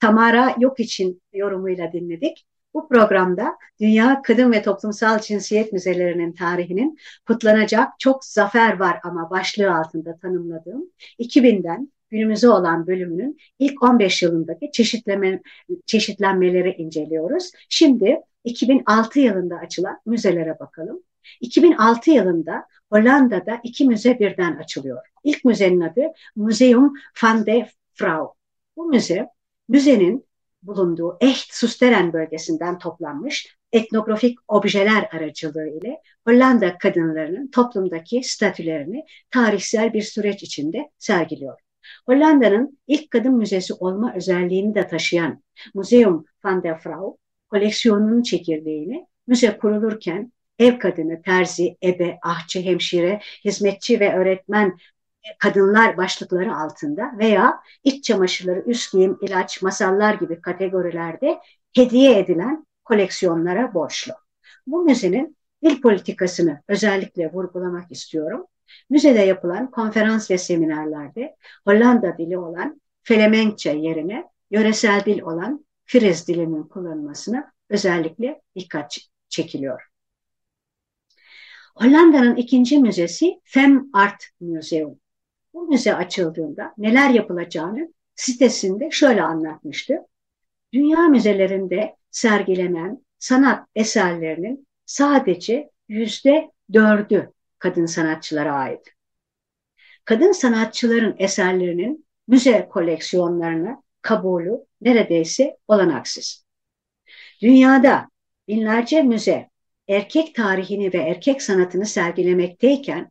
Tamara 0.00 0.54
Yok 0.58 0.80
için 0.80 1.22
yorumuyla 1.32 1.92
dinledik. 1.92 2.46
Bu 2.76 2.88
programda 2.88 3.58
Dünya 3.80 4.22
Kadın 4.22 4.52
ve 4.52 4.62
Toplumsal 4.62 5.18
Cinsiyet 5.18 5.72
Müzelerinin 5.72 6.32
tarihinin 6.32 6.98
kutlanacak 7.26 7.88
çok 7.98 8.24
zafer 8.24 8.78
var 8.78 9.00
ama 9.02 9.30
başlığı 9.30 9.74
altında 9.74 10.16
tanımladığım 10.16 10.90
2000'den 11.18 11.92
günümüze 12.10 12.48
olan 12.48 12.86
bölümünün 12.86 13.38
ilk 13.58 13.82
15 13.82 14.22
yılındaki 14.22 14.70
çeşitleme, 14.72 15.42
çeşitlenmeleri 15.86 16.70
inceliyoruz. 16.70 17.50
Şimdi 17.68 18.20
2006 18.44 19.20
yılında 19.20 19.56
açılan 19.56 20.00
müzelere 20.06 20.58
bakalım. 20.58 21.02
2006 21.40 22.10
yılında 22.10 22.66
Hollanda'da 22.92 23.60
iki 23.62 23.84
müze 23.84 24.18
birden 24.18 24.56
açılıyor. 24.56 25.02
İlk 25.24 25.44
müzenin 25.44 25.80
adı 25.80 26.02
Museum 26.36 26.94
van 27.22 27.46
de 27.46 27.68
Vrouw. 28.00 28.34
Bu 28.76 28.86
müze, 28.86 29.28
müzenin 29.68 30.25
bulunduğu 30.66 31.16
Echt 31.20 31.54
Susteren 31.54 32.12
bölgesinden 32.12 32.78
toplanmış 32.78 33.56
etnografik 33.72 34.38
objeler 34.48 35.08
aracılığı 35.12 35.68
ile 35.68 36.00
Hollanda 36.26 36.78
kadınlarının 36.78 37.50
toplumdaki 37.50 38.22
statülerini 38.22 39.04
tarihsel 39.30 39.92
bir 39.92 40.02
süreç 40.02 40.42
içinde 40.42 40.90
sergiliyor. 40.98 41.58
Hollanda'nın 42.06 42.78
ilk 42.86 43.10
kadın 43.10 43.34
müzesi 43.34 43.74
olma 43.74 44.14
özelliğini 44.14 44.74
de 44.74 44.88
taşıyan 44.88 45.42
Museum 45.74 46.24
van 46.44 46.62
der 46.62 46.80
Vrouw, 46.86 47.16
koleksiyonunun 47.48 48.22
çekirdeğini 48.22 49.06
müze 49.26 49.58
kurulurken 49.58 50.32
ev 50.58 50.78
kadını, 50.78 51.22
terzi, 51.22 51.76
ebe, 51.82 52.18
ahçı, 52.22 52.60
hemşire, 52.60 53.20
hizmetçi 53.44 54.00
ve 54.00 54.14
öğretmen 54.14 54.76
kadınlar 55.38 55.96
başlıkları 55.96 56.56
altında 56.56 57.12
veya 57.18 57.60
iç 57.84 58.04
çamaşırları, 58.04 58.60
üst 58.66 58.92
giyim, 58.92 59.18
ilaç, 59.22 59.62
masallar 59.62 60.14
gibi 60.14 60.40
kategorilerde 60.40 61.38
hediye 61.74 62.18
edilen 62.18 62.66
koleksiyonlara 62.84 63.74
borçlu. 63.74 64.12
Bu 64.66 64.82
müzenin 64.82 65.36
dil 65.64 65.80
politikasını 65.80 66.62
özellikle 66.68 67.32
vurgulamak 67.32 67.92
istiyorum. 67.92 68.46
Müzede 68.90 69.20
yapılan 69.20 69.70
konferans 69.70 70.30
ve 70.30 70.38
seminerlerde 70.38 71.36
Hollanda 71.64 72.18
dili 72.18 72.38
olan 72.38 72.80
Felemenkçe 73.02 73.70
yerine 73.70 74.24
yöresel 74.50 75.04
dil 75.04 75.22
olan 75.22 75.66
Friz 75.84 76.28
dilinin 76.28 76.62
kullanılmasına 76.62 77.52
özellikle 77.70 78.42
dikkat 78.56 78.96
çekiliyor. 79.28 79.82
Hollanda'nın 81.74 82.36
ikinci 82.36 82.78
müzesi 82.78 83.40
Fem 83.44 83.86
Art 83.92 84.24
Museum. 84.40 85.00
Bu 85.56 85.66
müze 85.68 85.94
açıldığında 85.94 86.74
neler 86.78 87.10
yapılacağını 87.10 87.92
sitesinde 88.14 88.90
şöyle 88.90 89.22
anlatmıştı. 89.22 89.98
Dünya 90.72 90.98
müzelerinde 90.98 91.96
sergilenen 92.10 93.04
sanat 93.18 93.68
eserlerinin 93.74 94.66
sadece 94.86 95.70
yüzde 95.88 96.50
dördü 96.72 97.32
kadın 97.58 97.86
sanatçılara 97.86 98.54
ait. 98.54 98.80
Kadın 100.04 100.32
sanatçıların 100.32 101.14
eserlerinin 101.18 102.06
müze 102.28 102.68
koleksiyonlarına 102.70 103.82
kabulü 104.02 104.64
neredeyse 104.80 105.56
olanaksız. 105.68 106.44
Dünyada 107.42 108.08
binlerce 108.48 109.02
müze 109.02 109.50
erkek 109.88 110.34
tarihini 110.34 110.92
ve 110.92 110.98
erkek 110.98 111.42
sanatını 111.42 111.86
sergilemekteyken 111.86 113.10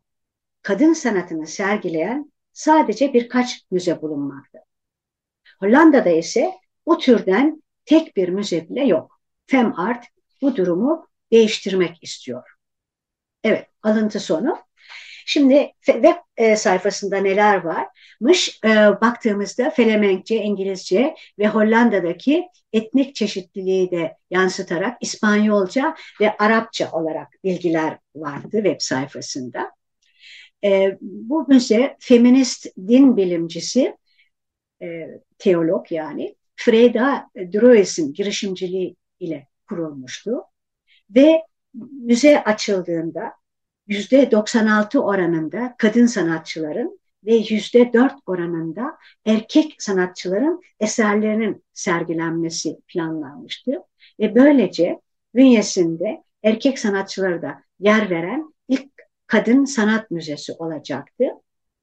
kadın 0.62 0.94
sanatını 0.94 1.48
sergileyen 1.48 2.35
sadece 2.56 3.14
birkaç 3.14 3.66
müze 3.72 4.02
bulunmakta. 4.02 4.60
Hollanda'da 5.60 6.10
ise 6.10 6.54
bu 6.86 6.98
türden 6.98 7.64
tek 7.86 8.16
bir 8.16 8.30
müze 8.30 8.70
bile 8.70 8.84
yok. 8.84 9.20
Fem 9.46 9.80
Art 9.80 10.06
bu 10.42 10.56
durumu 10.56 11.08
değiştirmek 11.32 12.04
istiyor. 12.04 12.44
Evet, 13.44 13.68
alıntı 13.84 14.20
sonu. 14.20 14.58
Şimdi 15.26 15.72
web 15.86 16.16
e, 16.38 16.56
sayfasında 16.56 17.18
neler 17.18 17.64
varmış? 17.64 18.60
E, 18.66 18.70
baktığımızda 19.02 19.70
Felemenkçe, 19.70 20.36
İngilizce 20.36 21.16
ve 21.40 21.48
Hollanda'daki 21.48 22.48
etnik 22.74 23.16
çeşitliliği 23.16 23.92
de 23.92 24.18
yansıtarak 24.30 24.98
İspanyolca 25.02 25.96
ve 26.22 26.38
Arapça 26.38 26.92
olarak 26.92 27.28
bilgiler 27.44 27.98
vardı 28.16 28.50
web 28.52 28.76
sayfasında. 28.80 29.75
E, 30.64 30.98
bu 31.02 31.46
müze 31.48 31.96
feminist 32.00 32.66
din 32.78 33.18
bilimcisi, 33.18 33.98
e, 34.82 35.08
teolog 35.38 35.92
yani 35.92 36.36
Freda 36.56 37.30
Droes'in 37.36 38.14
girişimciliği 38.14 38.96
ile 39.20 39.48
kurulmuştu. 39.70 40.42
Ve 41.10 41.42
müze 41.92 42.44
açıldığında 42.44 43.34
yüzde 43.88 44.32
96 44.32 45.04
oranında 45.04 45.76
kadın 45.78 46.06
sanatçıların 46.06 47.00
ve 47.26 47.36
yüzde 47.36 47.94
4 47.94 48.14
oranında 48.26 48.98
erkek 49.26 49.76
sanatçıların 49.80 50.62
eserlerinin 50.80 51.64
sergilenmesi 51.74 52.78
planlanmıştı. 52.88 53.72
Ve 54.20 54.36
böylece 54.36 55.00
bünyesinde 55.36 56.24
erkek 56.44 56.80
sanatçıları 56.80 57.42
da 57.42 57.62
yer 57.80 58.10
veren 58.10 58.55
kadın 59.36 59.66
sanat 59.66 60.12
müzesi 60.12 60.54
olacaktı. 60.54 61.26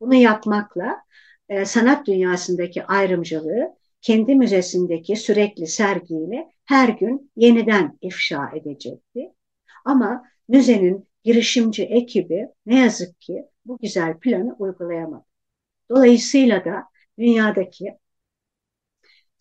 Bunu 0.01 0.15
yapmakla 0.15 1.03
e, 1.49 1.65
sanat 1.65 2.07
dünyasındaki 2.07 2.85
ayrımcılığı 2.85 3.77
kendi 4.01 4.35
müzesindeki 4.35 5.17
sürekli 5.17 5.67
sergiyle 5.67 6.49
her 6.65 6.89
gün 6.89 7.31
yeniden 7.37 7.99
ifşa 8.01 8.51
edecekti. 8.55 9.33
Ama 9.85 10.25
müzenin 10.49 11.09
girişimci 11.25 11.83
ekibi 11.83 12.49
ne 12.67 12.81
yazık 12.81 13.21
ki 13.21 13.45
bu 13.65 13.79
güzel 13.83 14.19
planı 14.19 14.57
uygulayamadı. 14.59 15.25
Dolayısıyla 15.91 16.65
da 16.65 16.85
dünyadaki 17.19 17.99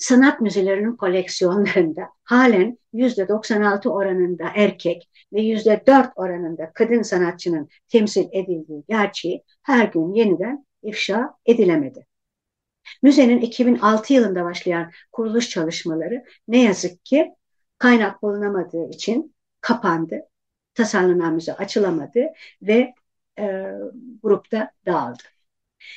sanat 0.01 0.41
müzelerinin 0.41 0.95
koleksiyonlarında 0.95 2.09
halen 2.23 2.77
yüzde 2.93 3.27
96 3.27 3.89
oranında 3.89 4.51
erkek 4.55 5.09
ve 5.33 5.41
yüzde 5.41 5.83
4 5.87 6.09
oranında 6.15 6.71
kadın 6.73 7.01
sanatçının 7.01 7.69
temsil 7.87 8.25
edildiği 8.31 8.83
gerçeği 8.89 9.43
her 9.61 9.85
gün 9.85 10.13
yeniden 10.13 10.65
ifşa 10.83 11.33
edilemedi. 11.45 12.05
Müzenin 13.03 13.41
2006 13.41 14.13
yılında 14.13 14.43
başlayan 14.43 14.91
kuruluş 15.11 15.49
çalışmaları 15.49 16.23
ne 16.47 16.63
yazık 16.63 17.05
ki 17.05 17.31
kaynak 17.77 18.21
bulunamadığı 18.21 18.89
için 18.89 19.35
kapandı. 19.61 20.21
Tasarlanan 20.73 21.33
müze 21.33 21.53
açılamadı 21.53 22.25
ve 22.61 22.93
e, 23.39 23.65
grupta 24.23 24.71
dağıldı. 24.85 25.23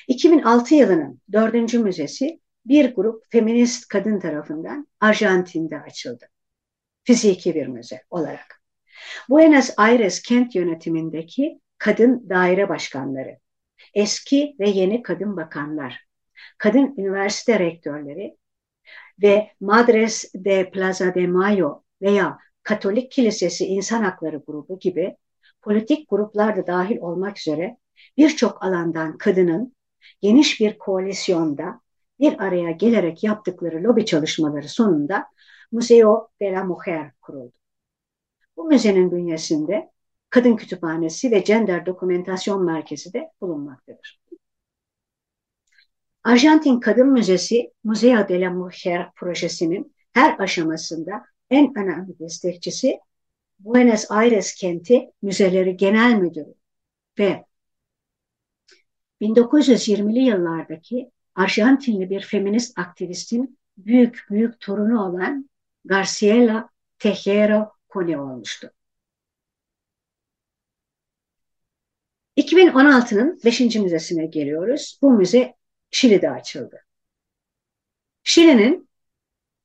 2006 0.08 0.74
yılının 0.74 1.20
dördüncü 1.32 1.78
müzesi 1.78 2.40
bir 2.66 2.94
grup 2.94 3.24
feminist 3.30 3.88
kadın 3.88 4.20
tarafından 4.20 4.88
Arjantin'de 5.00 5.80
açıldı. 5.80 6.24
Fiziki 7.04 7.54
bir 7.54 7.66
müze 7.66 8.02
olarak. 8.10 8.62
Buenos 9.28 9.70
Aires 9.76 10.22
kent 10.22 10.54
yönetimindeki 10.54 11.60
kadın 11.78 12.28
daire 12.28 12.68
başkanları, 12.68 13.38
eski 13.94 14.56
ve 14.60 14.68
yeni 14.70 15.02
kadın 15.02 15.36
bakanlar, 15.36 16.04
kadın 16.58 16.94
üniversite 16.98 17.58
rektörleri 17.58 18.36
ve 19.22 19.50
Madres 19.60 20.34
de 20.34 20.70
Plaza 20.70 21.14
de 21.14 21.26
Mayo 21.26 21.82
veya 22.02 22.38
Katolik 22.62 23.12
Kilisesi 23.12 23.66
İnsan 23.66 24.02
Hakları 24.02 24.42
Grubu 24.46 24.78
gibi 24.78 25.16
politik 25.62 26.10
gruplar 26.10 26.56
da 26.56 26.66
dahil 26.66 26.96
olmak 26.98 27.38
üzere 27.38 27.76
birçok 28.16 28.62
alandan 28.62 29.18
kadının 29.18 29.76
geniş 30.20 30.60
bir 30.60 30.78
koalisyonda 30.78 31.80
bir 32.24 32.40
araya 32.40 32.70
gelerek 32.70 33.24
yaptıkları 33.24 33.84
lobi 33.84 34.06
çalışmaları 34.06 34.68
sonunda 34.68 35.26
Museo 35.72 36.28
de 36.40 36.52
la 36.52 36.64
Mujer 36.64 37.12
kuruldu. 37.20 37.56
Bu 38.56 38.64
müzenin 38.64 39.12
bünyesinde 39.12 39.90
kadın 40.30 40.56
kütüphanesi 40.56 41.30
ve 41.30 41.38
gender 41.38 41.86
dokumentasyon 41.86 42.64
merkezi 42.64 43.12
de 43.12 43.30
bulunmaktadır. 43.40 44.20
Arjantin 46.24 46.80
Kadın 46.80 47.12
Müzesi 47.12 47.72
Museo 47.84 48.28
de 48.28 48.40
la 48.40 48.50
Mujer 48.50 49.12
projesinin 49.16 49.94
her 50.12 50.38
aşamasında 50.38 51.24
en 51.50 51.78
önemli 51.78 52.18
destekçisi 52.18 53.00
Buenos 53.58 54.10
Aires 54.10 54.54
kenti 54.54 55.10
müzeleri 55.22 55.76
genel 55.76 56.14
müdürü 56.14 56.54
ve 57.18 57.44
1920'li 59.20 60.18
yıllardaki 60.18 61.10
Arjantinli 61.34 62.10
bir 62.10 62.20
feminist 62.20 62.78
aktivistin 62.78 63.58
büyük 63.76 64.26
büyük 64.30 64.60
torunu 64.60 65.02
olan 65.02 65.50
Garciela 65.84 66.68
Tejero 66.98 67.72
Cone 67.92 68.20
olmuştu. 68.20 68.70
2016'nın 72.36 73.40
5. 73.44 73.60
müzesine 73.60 74.26
geliyoruz. 74.26 74.98
Bu 75.02 75.12
müze 75.12 75.54
Şili'de 75.90 76.30
açıldı. 76.30 76.80
Şili'nin 78.22 78.88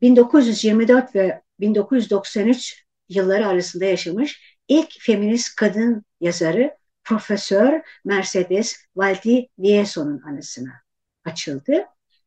1924 0.01 1.15
ve 1.15 1.41
1993 1.59 2.85
yılları 3.09 3.47
arasında 3.47 3.85
yaşamış 3.85 4.57
ilk 4.67 5.01
feminist 5.01 5.55
kadın 5.55 6.05
yazarı 6.21 6.77
Profesör 7.03 7.81
Mercedes 8.05 8.75
Valdivieso'nun 8.95 10.21
anısına 10.21 10.88
açıldı 11.25 11.85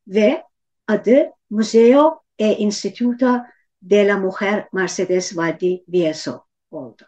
ve 0.09 0.43
adı 0.88 1.30
Museo 1.51 2.22
e 2.38 2.53
Instituto 2.53 3.40
de 3.82 4.07
la 4.07 4.18
Mujer 4.18 4.68
Mercedes 4.72 5.36
Valdivieso 5.36 6.45
oldu. 6.70 7.03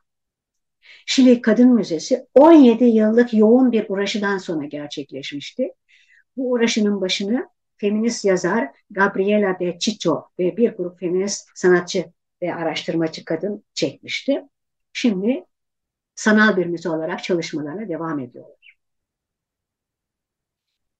Şili 1.06 1.42
Kadın 1.42 1.74
Müzesi 1.74 2.26
17 2.34 2.84
yıllık 2.84 3.34
yoğun 3.34 3.72
bir 3.72 3.86
uğraşıdan 3.88 4.38
sonra 4.38 4.66
gerçekleşmişti. 4.66 5.72
Bu 6.36 6.50
uğraşının 6.50 7.00
başını 7.00 7.48
feminist 7.76 8.24
yazar 8.24 8.68
Gabriela 8.90 9.58
de 9.58 9.78
Chicho 9.78 10.28
ve 10.38 10.56
bir 10.56 10.70
grup 10.70 11.00
feminist 11.00 11.48
sanatçı 11.54 12.04
ve 12.42 12.54
araştırmacı 12.54 13.24
kadın 13.24 13.64
çekmişti. 13.74 14.42
Şimdi 14.92 15.44
sanal 16.14 16.56
bir 16.56 16.66
müze 16.66 16.88
olarak 16.88 17.24
çalışmalarına 17.24 17.88
devam 17.88 18.18
ediyorlar. 18.18 18.63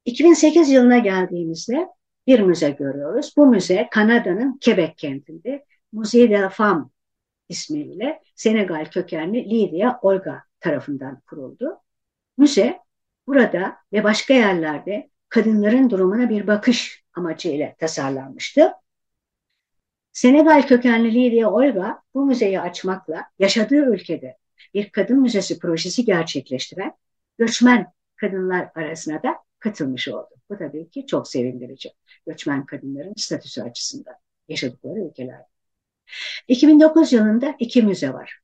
2008 0.04 0.70
yılına 0.70 0.98
geldiğimizde 0.98 1.88
bir 2.26 2.40
müze 2.40 2.70
görüyoruz. 2.70 3.34
Bu 3.36 3.46
müze 3.46 3.88
Kanada'nın 3.90 4.60
Quebec 4.64 4.94
kentinde 4.96 5.64
Musée 5.92 6.30
de 6.30 6.40
la 6.40 6.48
Femme 6.48 6.84
ismiyle 7.48 8.22
Senegal 8.34 8.84
kökenli 8.84 9.50
Lydia 9.50 9.98
Olga 10.02 10.42
tarafından 10.60 11.20
kuruldu. 11.20 11.78
Müze 12.38 12.78
burada 13.26 13.76
ve 13.92 14.04
başka 14.04 14.34
yerlerde 14.34 15.10
kadınların 15.28 15.90
durumuna 15.90 16.30
bir 16.30 16.46
bakış 16.46 17.04
amacıyla 17.14 17.74
tasarlanmıştı. 17.74 18.72
Senegal 20.12 20.62
kökenli 20.62 21.14
Lydia 21.14 21.50
Olga 21.50 22.02
bu 22.14 22.26
müzeyi 22.26 22.60
açmakla 22.60 23.24
yaşadığı 23.38 23.94
ülkede 23.94 24.36
bir 24.74 24.90
kadın 24.90 25.20
müzesi 25.20 25.58
projesi 25.58 26.04
gerçekleştiren 26.04 26.92
göçmen 27.38 27.92
kadınlar 28.16 28.70
arasına 28.74 29.22
da 29.22 29.36
katılmış 29.64 30.08
oldu. 30.08 30.28
Bu 30.50 30.58
tabii 30.58 30.90
ki 30.90 31.06
çok 31.06 31.28
sevindirici. 31.28 31.92
Göçmen 32.26 32.66
kadınların 32.66 33.14
statüsü 33.16 33.62
açısından 33.62 34.14
yaşadıkları 34.48 35.00
ülkelerde. 35.00 35.46
2009 36.48 37.12
yılında 37.12 37.54
iki 37.58 37.82
müze 37.82 38.12
var. 38.12 38.38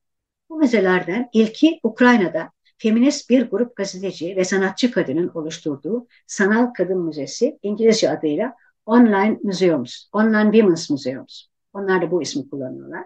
Bu 0.49 0.57
müzelerden 0.59 1.29
ilki 1.33 1.81
Ukrayna'da 1.83 2.51
feminist 2.79 3.31
bir 3.31 3.51
grup 3.51 3.77
gazeteci 3.77 4.37
ve 4.37 4.45
sanatçı 4.45 4.91
kadının 4.91 5.29
oluşturduğu 5.29 6.07
Sanal 6.27 6.67
Kadın 6.67 6.99
Müzesi 6.99 7.59
İngilizce 7.63 8.11
adıyla 8.11 8.55
Online 8.87 9.39
Museums, 9.43 10.09
Online 10.13 10.53
Women's 10.53 10.91
Museums. 10.91 11.47
Onlar 11.73 12.03
da 12.03 12.11
bu 12.11 12.23
ismi 12.23 12.51
kullanıyorlar. 12.51 13.05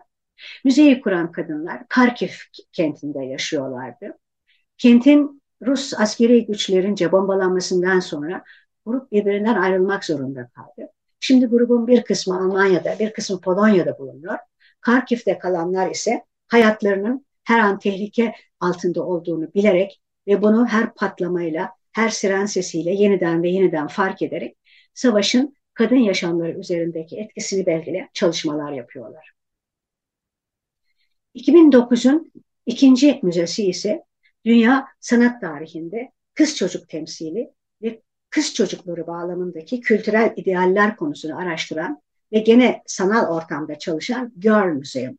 Müzeyi 0.64 1.00
kuran 1.00 1.32
kadınlar 1.32 1.88
Karkiv 1.88 2.28
kentinde 2.72 3.24
yaşıyorlardı. 3.24 4.18
Kentin 4.78 5.42
Rus 5.62 5.94
askeri 6.00 6.46
güçlerince 6.46 7.12
bombalanmasından 7.12 8.00
sonra 8.00 8.44
grup 8.86 9.12
birbirinden 9.12 9.54
ayrılmak 9.54 10.04
zorunda 10.04 10.48
kaldı. 10.48 10.90
Şimdi 11.20 11.46
grubun 11.46 11.86
bir 11.86 12.02
kısmı 12.02 12.36
Almanya'da, 12.36 12.98
bir 12.98 13.12
kısmı 13.12 13.40
Polonya'da 13.40 13.98
bulunuyor. 13.98 14.38
Karkiv'de 14.80 15.38
kalanlar 15.38 15.90
ise 15.90 16.24
hayatlarının 16.48 17.26
her 17.44 17.58
an 17.58 17.78
tehlike 17.78 18.34
altında 18.60 19.02
olduğunu 19.02 19.54
bilerek 19.54 20.00
ve 20.26 20.42
bunu 20.42 20.66
her 20.66 20.94
patlamayla, 20.94 21.70
her 21.92 22.08
siren 22.08 22.46
sesiyle 22.46 22.90
yeniden 22.94 23.42
ve 23.42 23.48
yeniden 23.48 23.86
fark 23.86 24.22
ederek 24.22 24.56
savaşın 24.94 25.56
kadın 25.74 25.96
yaşamları 25.96 26.58
üzerindeki 26.58 27.16
etkisini 27.16 27.66
belgeleyen 27.66 28.08
çalışmalar 28.12 28.72
yapıyorlar. 28.72 29.32
2009'un 31.34 32.32
ikinci 32.66 33.20
müzesi 33.22 33.66
ise 33.66 34.04
dünya 34.44 34.88
sanat 35.00 35.40
tarihinde 35.40 36.12
kız 36.34 36.56
çocuk 36.56 36.88
temsili 36.88 37.50
ve 37.82 38.02
kız 38.30 38.54
çocukları 38.54 39.06
bağlamındaki 39.06 39.80
kültürel 39.80 40.32
idealler 40.36 40.96
konusunu 40.96 41.38
araştıran 41.38 42.02
ve 42.32 42.38
gene 42.38 42.82
sanal 42.86 43.36
ortamda 43.36 43.78
çalışan 43.78 44.32
Girl 44.38 44.74
Museum. 44.74 45.18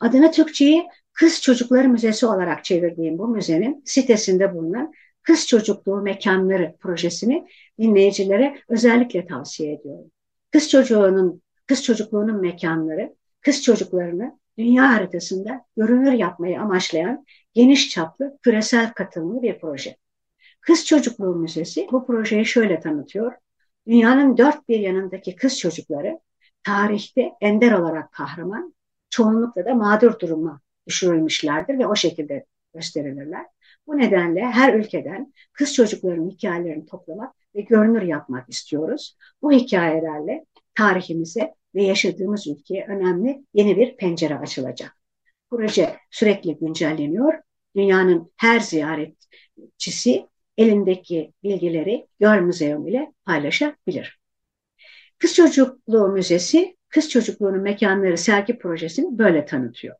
Adını 0.00 0.32
Türkçe'yi 0.32 0.86
Kız 1.12 1.42
Çocukları 1.42 1.88
Müzesi 1.88 2.26
olarak 2.26 2.64
çevirdiğim 2.64 3.18
bu 3.18 3.28
müzenin 3.28 3.82
sitesinde 3.86 4.54
bulunan 4.54 4.92
Kız 5.22 5.46
Çocukluğu 5.46 6.02
Mekanları 6.02 6.76
projesini 6.80 7.46
dinleyicilere 7.78 8.58
özellikle 8.68 9.26
tavsiye 9.26 9.72
ediyorum. 9.72 10.10
Kız 10.52 10.70
çocuğunun, 10.70 11.42
kız 11.66 11.84
çocukluğunun 11.84 12.40
mekanları, 12.40 13.16
kız 13.40 13.62
çocuklarını 13.62 14.38
dünya 14.58 14.94
haritasında 14.94 15.64
görünür 15.76 16.12
yapmayı 16.12 16.60
amaçlayan 16.60 17.24
geniş 17.54 17.90
çaplı 17.90 18.38
küresel 18.42 18.92
katılımlı 18.92 19.42
bir 19.42 19.58
proje. 19.58 19.96
Kız 20.60 20.86
Çocukluğu 20.86 21.34
Müzesi 21.34 21.88
bu 21.92 22.06
projeyi 22.06 22.46
şöyle 22.46 22.80
tanıtıyor. 22.80 23.32
Dünyanın 23.86 24.36
dört 24.36 24.68
bir 24.68 24.80
yanındaki 24.80 25.36
kız 25.36 25.58
çocukları 25.58 26.20
tarihte 26.62 27.32
ender 27.40 27.72
olarak 27.72 28.12
kahraman, 28.12 28.74
çoğunlukla 29.10 29.64
da 29.64 29.74
mağdur 29.74 30.18
duruma 30.18 30.60
düşürülmüşlerdir 30.86 31.78
ve 31.78 31.86
o 31.86 31.94
şekilde 31.96 32.46
gösterilirler. 32.74 33.46
Bu 33.86 33.98
nedenle 33.98 34.40
her 34.40 34.74
ülkeden 34.74 35.32
kız 35.52 35.74
çocukların 35.74 36.30
hikayelerini 36.30 36.86
toplamak 36.86 37.34
ve 37.54 37.60
görünür 37.60 38.02
yapmak 38.02 38.48
istiyoruz. 38.48 39.16
Bu 39.42 39.52
hikayelerle 39.52 40.46
tarihimize 40.74 41.54
ve 41.76 41.82
yaşadığımız 41.82 42.46
ülkeye 42.46 42.86
önemli 42.88 43.44
yeni 43.54 43.76
bir 43.76 43.96
pencere 43.96 44.38
açılacak. 44.38 44.96
Proje 45.50 45.96
sürekli 46.10 46.58
güncelleniyor. 46.58 47.34
Dünyanın 47.76 48.32
her 48.36 48.60
ziyaretçisi 48.60 50.26
elindeki 50.56 51.32
bilgileri 51.42 52.06
Gör 52.20 52.40
Müzeyum 52.40 52.86
ile 52.86 53.12
paylaşabilir. 53.24 54.20
Kız 55.18 55.34
Çocukluğu 55.34 56.08
Müzesi, 56.08 56.76
Kız 56.88 57.10
Çocukluğunun 57.10 57.60
Mekanları 57.60 58.18
sergi 58.18 58.58
projesini 58.58 59.18
böyle 59.18 59.44
tanıtıyor. 59.44 59.96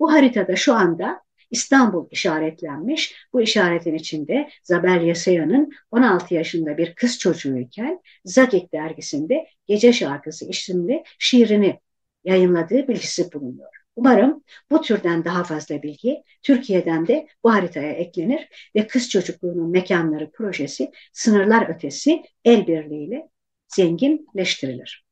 Bu 0.00 0.12
haritada 0.12 0.56
şu 0.56 0.74
anda 0.74 1.22
İstanbul 1.50 2.06
işaretlenmiş. 2.10 3.14
Bu 3.32 3.42
işaretin 3.42 3.94
içinde 3.94 4.48
Zabel 4.62 5.02
Yasaya'nın 5.02 5.72
16 5.90 6.34
yaşında 6.34 6.78
bir 6.78 6.94
kız 6.94 7.18
çocuğuyken 7.18 8.00
Zagik 8.24 8.72
dergisinde 8.72 9.46
Gece 9.66 9.92
Şarkısı 9.92 10.48
isimli 10.48 11.02
şiirini 11.18 11.80
yayınladığı 12.24 12.88
bilgisi 12.88 13.32
bulunuyor. 13.32 13.76
Umarım 13.96 14.44
bu 14.70 14.82
türden 14.82 15.24
daha 15.24 15.44
fazla 15.44 15.82
bilgi 15.82 16.22
Türkiye'den 16.42 17.06
de 17.06 17.28
bu 17.44 17.52
haritaya 17.52 17.92
eklenir 17.92 18.70
ve 18.74 18.86
kız 18.86 19.10
çocukluğunun 19.10 19.70
mekanları 19.70 20.30
projesi 20.30 20.90
sınırlar 21.12 21.68
ötesi 21.68 22.22
el 22.44 22.66
birliğiyle 22.66 23.28
zenginleştirilir. 23.68 25.06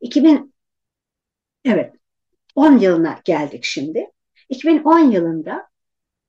2000 0.00 0.54
evet 1.64 1.94
10 2.54 2.78
yılına 2.78 3.20
geldik 3.24 3.64
şimdi. 3.64 4.06
2010 4.48 4.98
yılında 4.98 5.68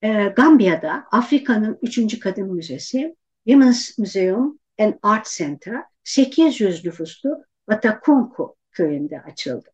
e, 0.01 0.33
Gambiya'da 0.35 1.07
Afrika'nın 1.11 1.79
3. 1.81 2.19
Kadın 2.19 2.53
Müzesi 2.53 3.15
Women's 3.47 3.97
Museum 3.97 4.59
and 4.79 4.93
Art 5.01 5.27
Center 5.29 5.83
800 6.03 6.85
nüfuslu 6.85 7.43
Watakunku 7.69 8.55
köyünde 8.71 9.21
açıldı. 9.21 9.69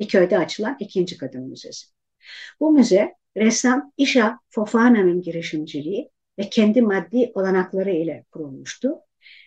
Bir 0.00 0.08
köyde 0.08 0.38
açılan 0.38 0.76
ikinci 0.80 1.18
kadın 1.18 1.42
müzesi. 1.42 1.86
Bu 2.60 2.72
müze 2.72 3.14
ressam 3.36 3.92
Isha 3.96 4.40
Fofana'nın 4.48 5.22
girişimciliği 5.22 6.10
ve 6.38 6.50
kendi 6.50 6.82
maddi 6.82 7.32
olanakları 7.34 7.90
ile 7.90 8.24
kurulmuştu. 8.30 8.94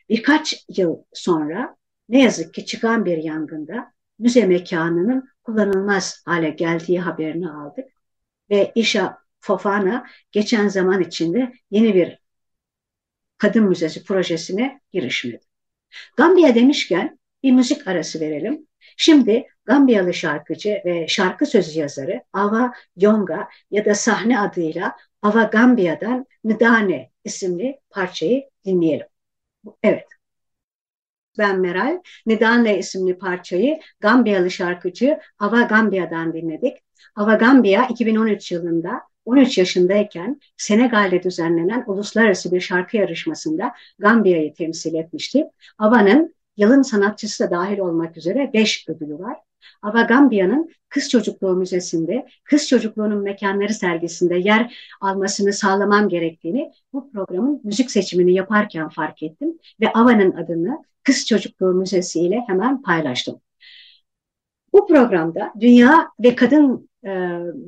Birkaç 0.09 0.65
yıl 0.77 1.03
sonra 1.13 1.77
ne 2.09 2.21
yazık 2.21 2.53
ki 2.53 2.65
çıkan 2.65 3.05
bir 3.05 3.17
yangında 3.17 3.93
müze 4.19 4.45
mekanının 4.45 5.29
kullanılmaz 5.43 6.21
hale 6.25 6.49
geldiği 6.49 6.99
haberini 6.99 7.51
aldık. 7.51 7.85
Ve 8.51 8.71
Isha 8.75 9.17
Fofana 9.39 10.07
geçen 10.31 10.67
zaman 10.67 11.01
içinde 11.01 11.53
yeni 11.71 11.95
bir 11.95 12.19
kadın 13.37 13.63
müzesi 13.63 14.03
projesine 14.03 14.81
girişmedi. 14.91 15.41
Gambiya 16.17 16.55
demişken 16.55 17.19
bir 17.43 17.51
müzik 17.51 17.87
arası 17.87 18.19
verelim. 18.19 18.67
Şimdi 18.97 19.47
Gambiyalı 19.65 20.13
şarkıcı 20.13 20.81
ve 20.85 21.07
şarkı 21.07 21.45
sözü 21.45 21.79
yazarı 21.79 22.23
Ava 22.33 22.73
Yonga 22.95 23.49
ya 23.71 23.85
da 23.85 23.95
sahne 23.95 24.39
adıyla 24.39 24.95
Ava 25.21 25.43
Gambiya'dan 25.43 26.25
Ndane 26.43 27.11
isimli 27.23 27.79
parçayı 27.89 28.49
dinleyelim. 28.65 29.07
Evet. 29.83 30.07
Ben 31.37 31.59
Meral. 31.59 32.01
Nidane 32.25 32.77
isimli 32.77 33.17
parçayı 33.17 33.79
Gambiyalı 33.99 34.51
şarkıcı 34.51 35.19
Ava 35.39 35.61
Gambiya'dan 35.61 36.33
dinledik. 36.33 36.77
Ava 37.15 37.33
Gambiya 37.33 37.87
2013 37.87 38.51
yılında 38.51 39.01
13 39.25 39.57
yaşındayken 39.57 40.39
Senegal'de 40.57 41.23
düzenlenen 41.23 41.83
uluslararası 41.87 42.51
bir 42.51 42.61
şarkı 42.61 42.97
yarışmasında 42.97 43.71
Gambiya'yı 43.99 44.53
temsil 44.53 44.93
etmişti. 44.93 45.45
Ava'nın 45.77 46.35
yılın 46.57 46.81
sanatçısı 46.81 47.43
da 47.43 47.51
dahil 47.51 47.79
olmak 47.79 48.17
üzere 48.17 48.51
5 48.53 48.89
ödülü 48.89 49.19
var. 49.19 49.37
Ava 49.81 50.01
Gambiya'nın 50.01 50.69
Kız 50.89 51.09
Çocukluğu 51.09 51.55
Müzesi'nde 51.55 52.27
Kız 52.43 52.67
Çocukluğunun 52.67 53.23
Mekanları 53.23 53.73
sergisinde 53.73 54.35
yer 54.35 54.75
almasını 55.01 55.53
sağlamam 55.53 56.09
gerektiğini 56.09 56.71
bu 56.93 57.11
programın 57.11 57.61
müzik 57.63 57.91
seçimini 57.91 58.33
yaparken 58.33 58.89
fark 58.89 59.23
ettim 59.23 59.57
ve 59.81 59.93
Ava'nın 59.93 60.31
adını 60.31 60.83
Kız 61.03 61.25
Çocukluğu 61.25 61.73
Müzesi 61.73 62.19
ile 62.19 62.43
hemen 62.47 62.81
paylaştım. 62.81 63.41
Bu 64.73 64.87
programda 64.87 65.53
dünya 65.59 66.07
ve 66.19 66.35
kadın 66.35 66.89
e, 67.05 67.09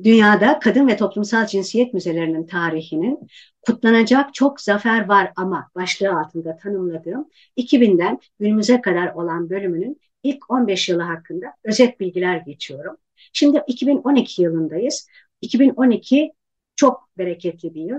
dünyada 0.04 0.58
kadın 0.58 0.88
ve 0.88 0.96
toplumsal 0.96 1.46
cinsiyet 1.46 1.94
müzelerinin 1.94 2.46
tarihinin 2.46 3.18
kutlanacak 3.62 4.34
çok 4.34 4.60
zafer 4.60 5.08
var 5.08 5.32
ama 5.36 5.70
başlığı 5.74 6.18
altında 6.20 6.56
tanımladığım 6.56 7.28
2000'den 7.56 8.18
günümüze 8.40 8.80
kadar 8.80 9.12
olan 9.14 9.50
bölümünün 9.50 10.00
ilk 10.22 10.50
15 10.50 10.88
yılı 10.88 11.02
hakkında 11.02 11.46
özet 11.64 12.00
bilgiler 12.00 12.36
geçiyorum. 12.36 12.96
Şimdi 13.32 13.62
2012 13.66 14.42
yılındayız. 14.42 15.08
2012 15.40 16.32
çok 16.76 17.08
bereketli 17.18 17.74
bir 17.74 17.82
yıl. 17.82 17.98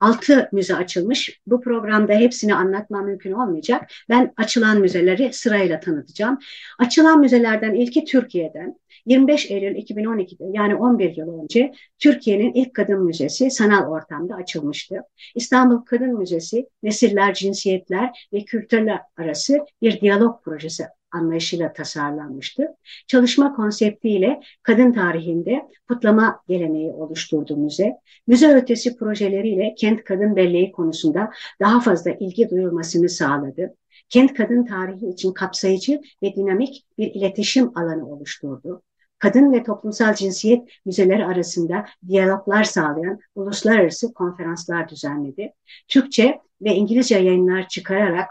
Altı 0.00 0.48
müze 0.52 0.76
açılmış. 0.76 1.40
Bu 1.46 1.60
programda 1.60 2.12
hepsini 2.12 2.54
anlatmam 2.54 3.06
mümkün 3.06 3.32
olmayacak. 3.32 3.90
Ben 4.08 4.32
açılan 4.36 4.80
müzeleri 4.80 5.32
sırayla 5.32 5.80
tanıtacağım. 5.80 6.38
Açılan 6.78 7.20
müzelerden 7.20 7.74
ilki 7.74 8.04
Türkiye'den. 8.04 8.80
25 9.06 9.50
Eylül 9.50 9.76
2012'de 9.76 10.44
yani 10.52 10.74
11 10.74 11.16
yıl 11.16 11.42
önce 11.42 11.72
Türkiye'nin 11.98 12.52
ilk 12.52 12.74
kadın 12.74 13.04
müzesi 13.04 13.50
sanal 13.50 13.86
ortamda 13.90 14.34
açılmıştı. 14.34 14.96
İstanbul 15.34 15.84
Kadın 15.84 16.18
Müzesi 16.18 16.66
nesiller, 16.82 17.34
cinsiyetler 17.34 18.28
ve 18.32 18.44
kültürler 18.44 19.00
arası 19.16 19.58
bir 19.82 20.00
diyalog 20.00 20.44
projesi 20.44 20.84
anlayışıyla 21.12 21.72
tasarlanmıştı. 21.72 22.76
Çalışma 23.06 23.56
konseptiyle 23.56 24.40
kadın 24.62 24.92
tarihinde 24.92 25.68
kutlama 25.88 26.42
geleneği 26.48 26.92
oluşturdu 26.92 27.56
müze. 27.56 27.96
Müze 28.26 28.54
ötesi 28.54 28.96
projeleriyle 28.96 29.74
kent 29.78 30.04
kadın 30.04 30.36
belleği 30.36 30.72
konusunda 30.72 31.30
daha 31.60 31.80
fazla 31.80 32.10
ilgi 32.10 32.50
duyulmasını 32.50 33.08
sağladı. 33.08 33.74
Kent 34.08 34.34
kadın 34.34 34.64
tarihi 34.64 35.06
için 35.06 35.32
kapsayıcı 35.32 36.00
ve 36.22 36.34
dinamik 36.34 36.84
bir 36.98 37.14
iletişim 37.14 37.78
alanı 37.78 38.08
oluşturdu 38.08 38.82
kadın 39.20 39.52
ve 39.52 39.62
toplumsal 39.62 40.14
cinsiyet 40.14 40.68
müzeleri 40.84 41.26
arasında 41.26 41.84
diyaloglar 42.08 42.64
sağlayan 42.64 43.18
uluslararası 43.34 44.14
konferanslar 44.14 44.88
düzenledi. 44.88 45.52
Türkçe 45.88 46.40
ve 46.62 46.74
İngilizce 46.74 47.18
yayınlar 47.18 47.68
çıkararak 47.68 48.28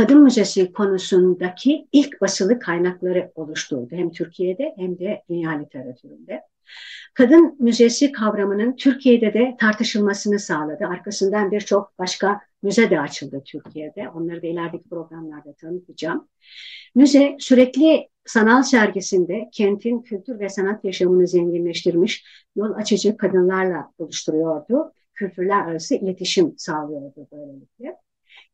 kadın 0.00 0.22
müzesi 0.22 0.72
konusundaki 0.72 1.88
ilk 1.92 2.20
basılı 2.20 2.58
kaynakları 2.58 3.32
oluşturdu. 3.34 3.88
Hem 3.90 4.12
Türkiye'de 4.12 4.74
hem 4.76 4.98
de 4.98 5.22
dünya 5.28 5.50
literatüründe. 5.50 6.42
Kadın 7.14 7.56
müzesi 7.58 8.12
kavramının 8.12 8.76
Türkiye'de 8.76 9.34
de 9.34 9.56
tartışılmasını 9.60 10.38
sağladı. 10.38 10.86
Arkasından 10.86 11.50
birçok 11.50 11.98
başka 11.98 12.40
müze 12.62 12.90
de 12.90 13.00
açıldı 13.00 13.42
Türkiye'de. 13.44 14.08
Onları 14.08 14.42
da 14.42 14.46
ilerideki 14.46 14.88
programlarda 14.88 15.52
tanıtacağım. 15.52 16.28
Müze 16.94 17.36
sürekli 17.38 18.08
sanal 18.24 18.62
sergisinde 18.62 19.48
kentin 19.52 20.02
kültür 20.02 20.40
ve 20.40 20.48
sanat 20.48 20.84
yaşamını 20.84 21.28
zenginleştirmiş, 21.28 22.24
yol 22.56 22.72
açıcı 22.72 23.16
kadınlarla 23.16 23.92
oluşturuyordu. 23.98 24.92
Kültürler 25.14 25.64
arası 25.66 25.94
iletişim 25.94 26.54
sağlıyordu 26.56 27.28
böylelikle. 27.32 27.96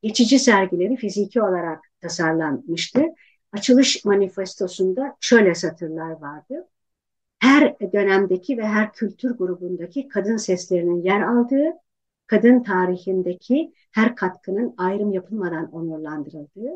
Geçici 0.02 0.38
sergileri 0.38 0.96
fiziki 0.96 1.42
olarak 1.42 1.84
tasarlanmıştı. 2.00 3.02
Açılış 3.52 4.04
manifestosunda 4.04 5.16
şöyle 5.20 5.54
satırlar 5.54 6.10
vardı. 6.10 6.68
Her 7.38 7.80
dönemdeki 7.92 8.58
ve 8.58 8.66
her 8.66 8.92
kültür 8.92 9.30
grubundaki 9.36 10.08
kadın 10.08 10.36
seslerinin 10.36 11.02
yer 11.02 11.20
aldığı, 11.20 11.72
kadın 12.26 12.62
tarihindeki 12.62 13.72
her 13.92 14.16
katkının 14.16 14.74
ayrım 14.78 15.12
yapılmadan 15.12 15.72
onurlandırıldığı 15.72 16.70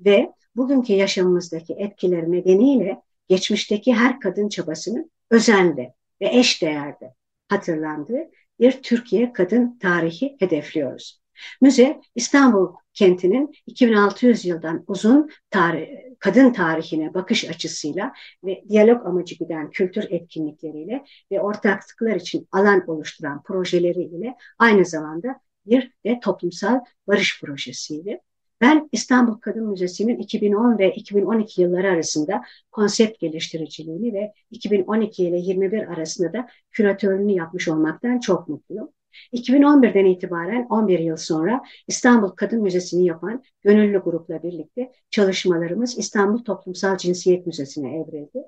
ve 0.00 0.32
bugünkü 0.56 0.92
yaşamımızdaki 0.92 1.74
etkileri 1.74 2.32
nedeniyle 2.32 3.02
geçmişteki 3.28 3.94
her 3.94 4.20
kadın 4.20 4.48
çabasının 4.48 5.10
özenle 5.30 5.94
ve 6.20 6.28
eş 6.28 6.62
değerde 6.62 7.14
hatırlandığı 7.48 8.30
bir 8.60 8.82
Türkiye 8.82 9.32
kadın 9.32 9.78
tarihi 9.78 10.36
hedefliyoruz. 10.38 11.21
Müze 11.60 12.00
İstanbul 12.14 12.74
kentinin 12.94 13.54
2600 13.66 14.44
yıldan 14.44 14.84
uzun 14.86 15.30
tarih, 15.50 15.88
kadın 16.18 16.52
tarihine 16.52 17.14
bakış 17.14 17.50
açısıyla 17.50 18.12
ve 18.44 18.64
diyalog 18.68 19.06
amacı 19.06 19.34
giden 19.34 19.70
kültür 19.70 20.06
etkinlikleriyle 20.10 21.04
ve 21.32 21.40
ortaklıklar 21.40 22.16
için 22.16 22.48
alan 22.52 22.84
oluşturan 22.86 23.42
projeleriyle 23.42 24.34
aynı 24.58 24.84
zamanda 24.84 25.40
bir 25.66 25.92
de 26.04 26.20
toplumsal 26.22 26.80
barış 27.06 27.40
projesiydi. 27.40 28.20
Ben 28.60 28.88
İstanbul 28.92 29.34
Kadın 29.34 29.66
Müzesi'nin 29.66 30.18
2010 30.18 30.78
ve 30.78 30.94
2012 30.94 31.62
yılları 31.62 31.90
arasında 31.90 32.42
konsept 32.70 33.20
geliştiriciliğini 33.20 34.14
ve 34.14 34.32
2012 34.50 35.24
ile 35.24 35.36
21 35.36 35.92
arasında 35.92 36.32
da 36.32 36.48
küratörlüğünü 36.70 37.32
yapmış 37.32 37.68
olmaktan 37.68 38.20
çok 38.20 38.48
mutluyum. 38.48 38.88
2011'den 39.32 40.04
itibaren 40.04 40.66
11 40.70 40.98
yıl 40.98 41.16
sonra 41.16 41.62
İstanbul 41.88 42.28
Kadın 42.28 42.62
Müzesi'ni 42.62 43.06
yapan 43.06 43.42
gönüllü 43.62 43.98
grupla 43.98 44.42
birlikte 44.42 44.92
çalışmalarımız 45.10 45.98
İstanbul 45.98 46.44
Toplumsal 46.44 46.96
Cinsiyet 46.96 47.46
Müzesi'ne 47.46 47.96
evrildi. 47.96 48.42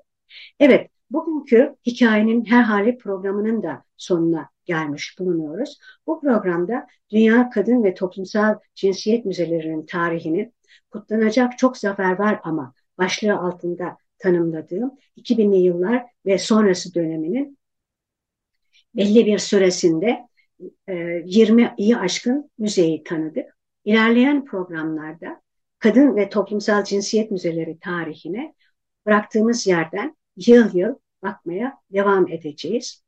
Evet, 0.59 0.89
bugünkü 1.09 1.75
hikayenin 1.85 2.45
her 2.45 2.63
hali 2.63 2.97
programının 2.97 3.63
da 3.63 3.83
sonuna 3.97 4.49
gelmiş 4.65 5.15
bulunuyoruz. 5.19 5.79
Bu 6.07 6.21
programda 6.21 6.87
Dünya 7.09 7.49
Kadın 7.49 7.83
ve 7.83 7.93
Toplumsal 7.93 8.55
Cinsiyet 8.75 9.25
Müzelerinin 9.25 9.85
tarihini 9.85 10.51
kutlanacak 10.91 11.57
çok 11.57 11.77
zafer 11.77 12.19
var 12.19 12.39
ama 12.43 12.73
başlığı 12.97 13.37
altında 13.37 13.97
tanımladığım 14.17 14.91
2000'li 15.17 15.57
yıllar 15.57 16.05
ve 16.25 16.37
sonrası 16.37 16.93
döneminin 16.93 17.57
belli 18.95 19.25
bir 19.25 19.37
süresinde 19.37 20.27
20'yi 20.87 21.93
e, 21.93 21.95
aşkın 21.95 22.51
müzeyi 22.57 23.03
tanıdık. 23.03 23.57
İlerleyen 23.85 24.45
programlarda 24.45 25.41
kadın 25.79 26.15
ve 26.15 26.29
toplumsal 26.29 26.83
cinsiyet 26.83 27.31
müzeleri 27.31 27.79
tarihine 27.79 28.55
bıraktığımız 29.05 29.67
yerden 29.67 30.17
yıl 30.37 30.75
yıl 30.75 30.95
bakmaya 31.23 31.77
devam 31.91 32.27
edeceğiz. 32.31 33.03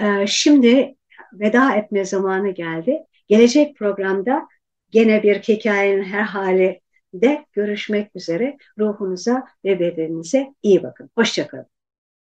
Ee, 0.00 0.26
şimdi 0.26 0.96
veda 1.32 1.76
etme 1.76 2.04
zamanı 2.04 2.50
geldi. 2.50 2.98
Gelecek 3.26 3.76
programda 3.76 4.48
gene 4.90 5.22
bir 5.22 5.34
hikayenin 5.34 6.04
her 6.04 6.22
hali 6.22 6.80
de 7.14 7.44
görüşmek 7.52 8.16
üzere. 8.16 8.56
Ruhunuza 8.78 9.44
ve 9.64 9.80
bedeninize 9.80 10.54
iyi 10.62 10.82
bakın. 10.82 11.10
Hoşçakalın. 11.14 11.75